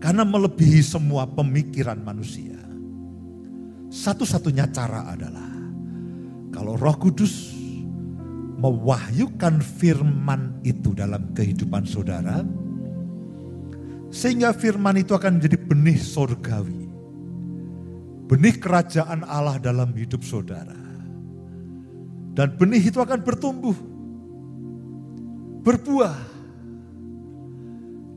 [0.00, 2.56] Karena melebihi semua pemikiran manusia.
[3.92, 5.52] Satu-satunya cara adalah
[6.50, 7.52] kalau Roh Kudus
[8.58, 12.40] mewahyukan firman itu dalam kehidupan saudara,
[14.08, 16.88] sehingga firman itu akan menjadi benih sorgawi,
[18.28, 20.83] benih kerajaan Allah dalam hidup saudara,
[22.34, 23.78] dan benih itu akan bertumbuh,
[25.62, 26.18] berbuah,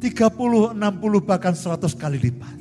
[0.01, 2.57] 30, 60 bahkan 100 kali lipat.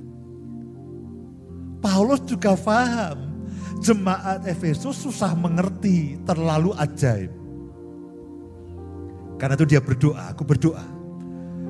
[1.80, 3.48] Paulus juga paham
[3.80, 7.32] jemaat Efesus susah mengerti, terlalu ajaib.
[9.36, 10.84] Karena itu dia berdoa, aku berdoa.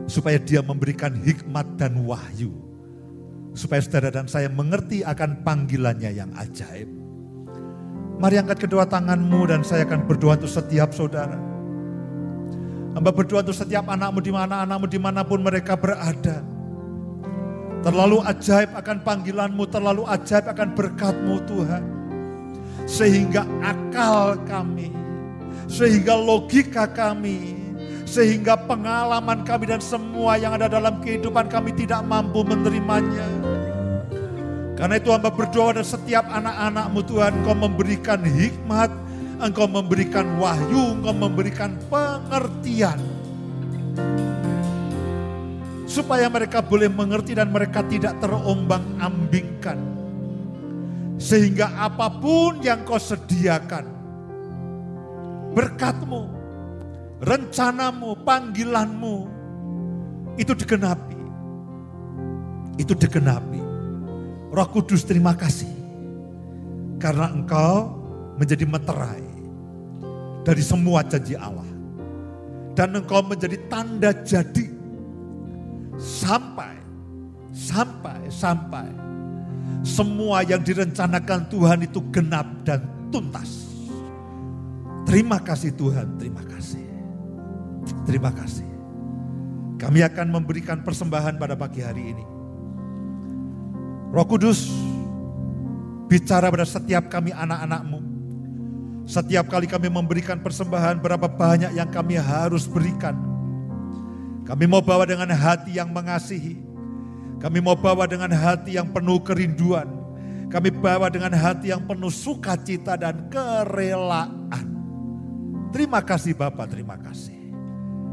[0.06, 2.54] Supaya dia memberikan hikmat dan wahyu.
[3.58, 7.05] Supaya saudara dan saya mengerti akan panggilannya yang ajaib.
[8.16, 11.36] Mari angkat kedua tanganmu dan saya akan berdoa untuk setiap saudara.
[12.96, 16.40] Hamba berdoa untuk setiap anakmu di mana anakmu di mana pun mereka berada.
[17.84, 21.84] Terlalu ajaib akan panggilanmu, terlalu ajaib akan berkatmu Tuhan.
[22.88, 24.88] Sehingga akal kami,
[25.68, 27.60] sehingga logika kami,
[28.08, 33.28] sehingga pengalaman kami dan semua yang ada dalam kehidupan kami tidak mampu menerimanya.
[34.76, 38.92] Karena itu hamba berdoa dan setiap anak-anakmu Tuhan, Engkau memberikan hikmat,
[39.40, 43.00] Engkau memberikan wahyu, Engkau memberikan pengertian.
[45.88, 49.80] Supaya mereka boleh mengerti dan mereka tidak terombang ambingkan.
[51.16, 53.88] Sehingga apa pun yang kau sediakan,
[55.56, 56.28] berkatmu,
[57.24, 59.16] rencanamu, panggilanmu,
[60.36, 61.16] itu digenapi.
[62.76, 63.65] Itu digenapi.
[64.56, 65.68] Roh Kudus terima kasih.
[66.96, 67.92] Karena engkau
[68.40, 69.20] menjadi meterai
[70.48, 71.68] dari semua janji Allah.
[72.72, 74.68] Dan engkau menjadi tanda jadi
[76.00, 76.76] sampai,
[77.52, 78.88] sampai, sampai
[79.84, 83.68] semua yang direncanakan Tuhan itu genap dan tuntas.
[85.04, 86.84] Terima kasih Tuhan, terima kasih.
[88.08, 88.68] Terima kasih.
[89.76, 92.35] Kami akan memberikan persembahan pada pagi hari ini.
[94.14, 94.70] Roh Kudus,
[96.06, 98.00] bicara pada setiap kami anak-anakmu.
[99.06, 103.14] Setiap kali kami memberikan persembahan, berapa banyak yang kami harus berikan.
[104.46, 106.58] Kami mau bawa dengan hati yang mengasihi.
[107.38, 109.86] Kami mau bawa dengan hati yang penuh kerinduan.
[110.46, 114.66] Kami bawa dengan hati yang penuh sukacita dan kerelaan.
[115.74, 117.34] Terima kasih Bapak, terima kasih.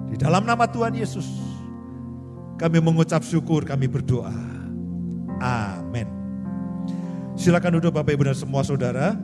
[0.09, 1.25] Di dalam nama Tuhan Yesus,
[2.57, 4.33] kami mengucap syukur, kami berdoa.
[5.41, 5.82] Amin.
[7.43, 9.19] Silakan duduk Bapak Ibu dan semua saudara.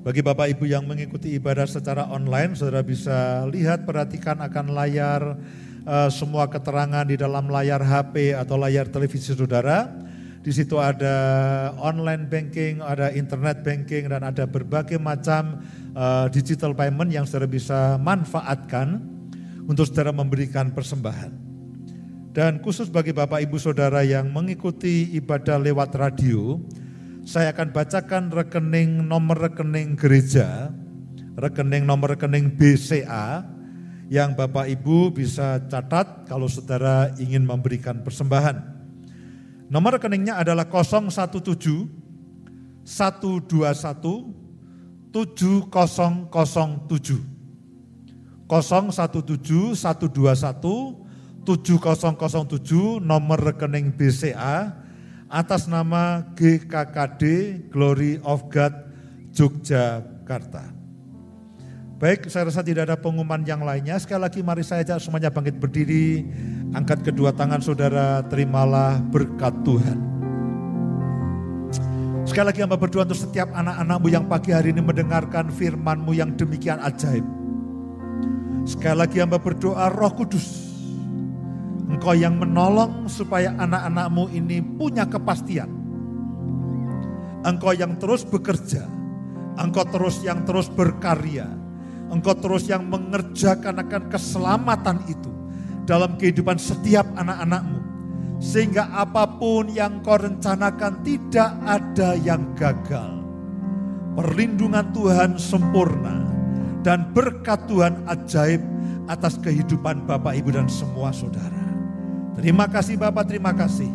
[0.00, 5.36] Bagi Bapak Ibu yang mengikuti ibadah secara online, saudara bisa lihat, perhatikan akan layar
[5.84, 9.92] eh, semua keterangan di dalam layar HP atau layar televisi saudara.
[10.40, 11.12] Di situ ada
[11.84, 15.60] online banking, ada internet banking, dan ada berbagai macam
[15.92, 19.04] eh, digital payment yang saudara bisa manfaatkan
[19.68, 21.47] untuk saudara memberikan persembahan.
[22.28, 26.60] Dan khusus bagi Bapak Ibu Saudara yang mengikuti ibadah lewat radio,
[27.24, 30.68] saya akan bacakan rekening nomor rekening gereja,
[31.40, 33.48] rekening nomor rekening BCA
[34.12, 38.76] yang Bapak Ibu bisa catat kalau saudara ingin memberikan persembahan.
[39.68, 41.44] Nomor rekeningnya adalah 017
[42.84, 43.52] 121
[45.12, 47.20] 7007.
[48.48, 51.07] 017 121
[51.48, 54.76] 7007 nomor rekening BCA
[55.32, 57.22] atas nama GKKD
[57.72, 58.76] Glory of God
[59.32, 60.76] Yogyakarta.
[61.96, 63.96] Baik, saya rasa tidak ada pengumuman yang lainnya.
[63.96, 66.28] Sekali lagi mari saya ajak semuanya bangkit berdiri.
[66.76, 69.98] Angkat kedua tangan saudara, terimalah berkat Tuhan.
[72.28, 76.76] Sekali lagi hamba berdoa untuk setiap anak-anakmu yang pagi hari ini mendengarkan firmanmu yang demikian
[76.84, 77.24] ajaib.
[78.68, 80.67] Sekali lagi hamba berdoa roh kudus.
[81.88, 85.72] Engkau yang menolong supaya anak-anakmu ini punya kepastian.
[87.48, 88.84] Engkau yang terus bekerja.
[89.56, 91.48] Engkau terus yang terus berkarya.
[92.12, 95.32] Engkau terus yang mengerjakan akan keselamatan itu
[95.88, 97.80] dalam kehidupan setiap anak-anakmu.
[98.38, 103.18] Sehingga apa pun yang kau rencanakan tidak ada yang gagal.
[104.14, 106.22] Perlindungan Tuhan sempurna
[106.84, 108.62] dan berkat Tuhan ajaib
[109.08, 111.67] atas kehidupan Bapak, Ibu, dan semua saudara.
[112.38, 113.90] Terima kasih Bapak, terima kasih.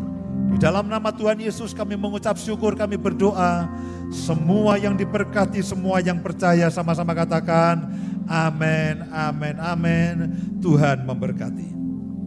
[0.53, 3.71] Di dalam nama Tuhan Yesus kami mengucap syukur, kami berdoa.
[4.13, 7.89] Semua yang diberkati, semua yang percaya sama-sama katakan
[8.27, 10.15] amin, amin, amin.
[10.61, 11.82] Tuhan memberkati.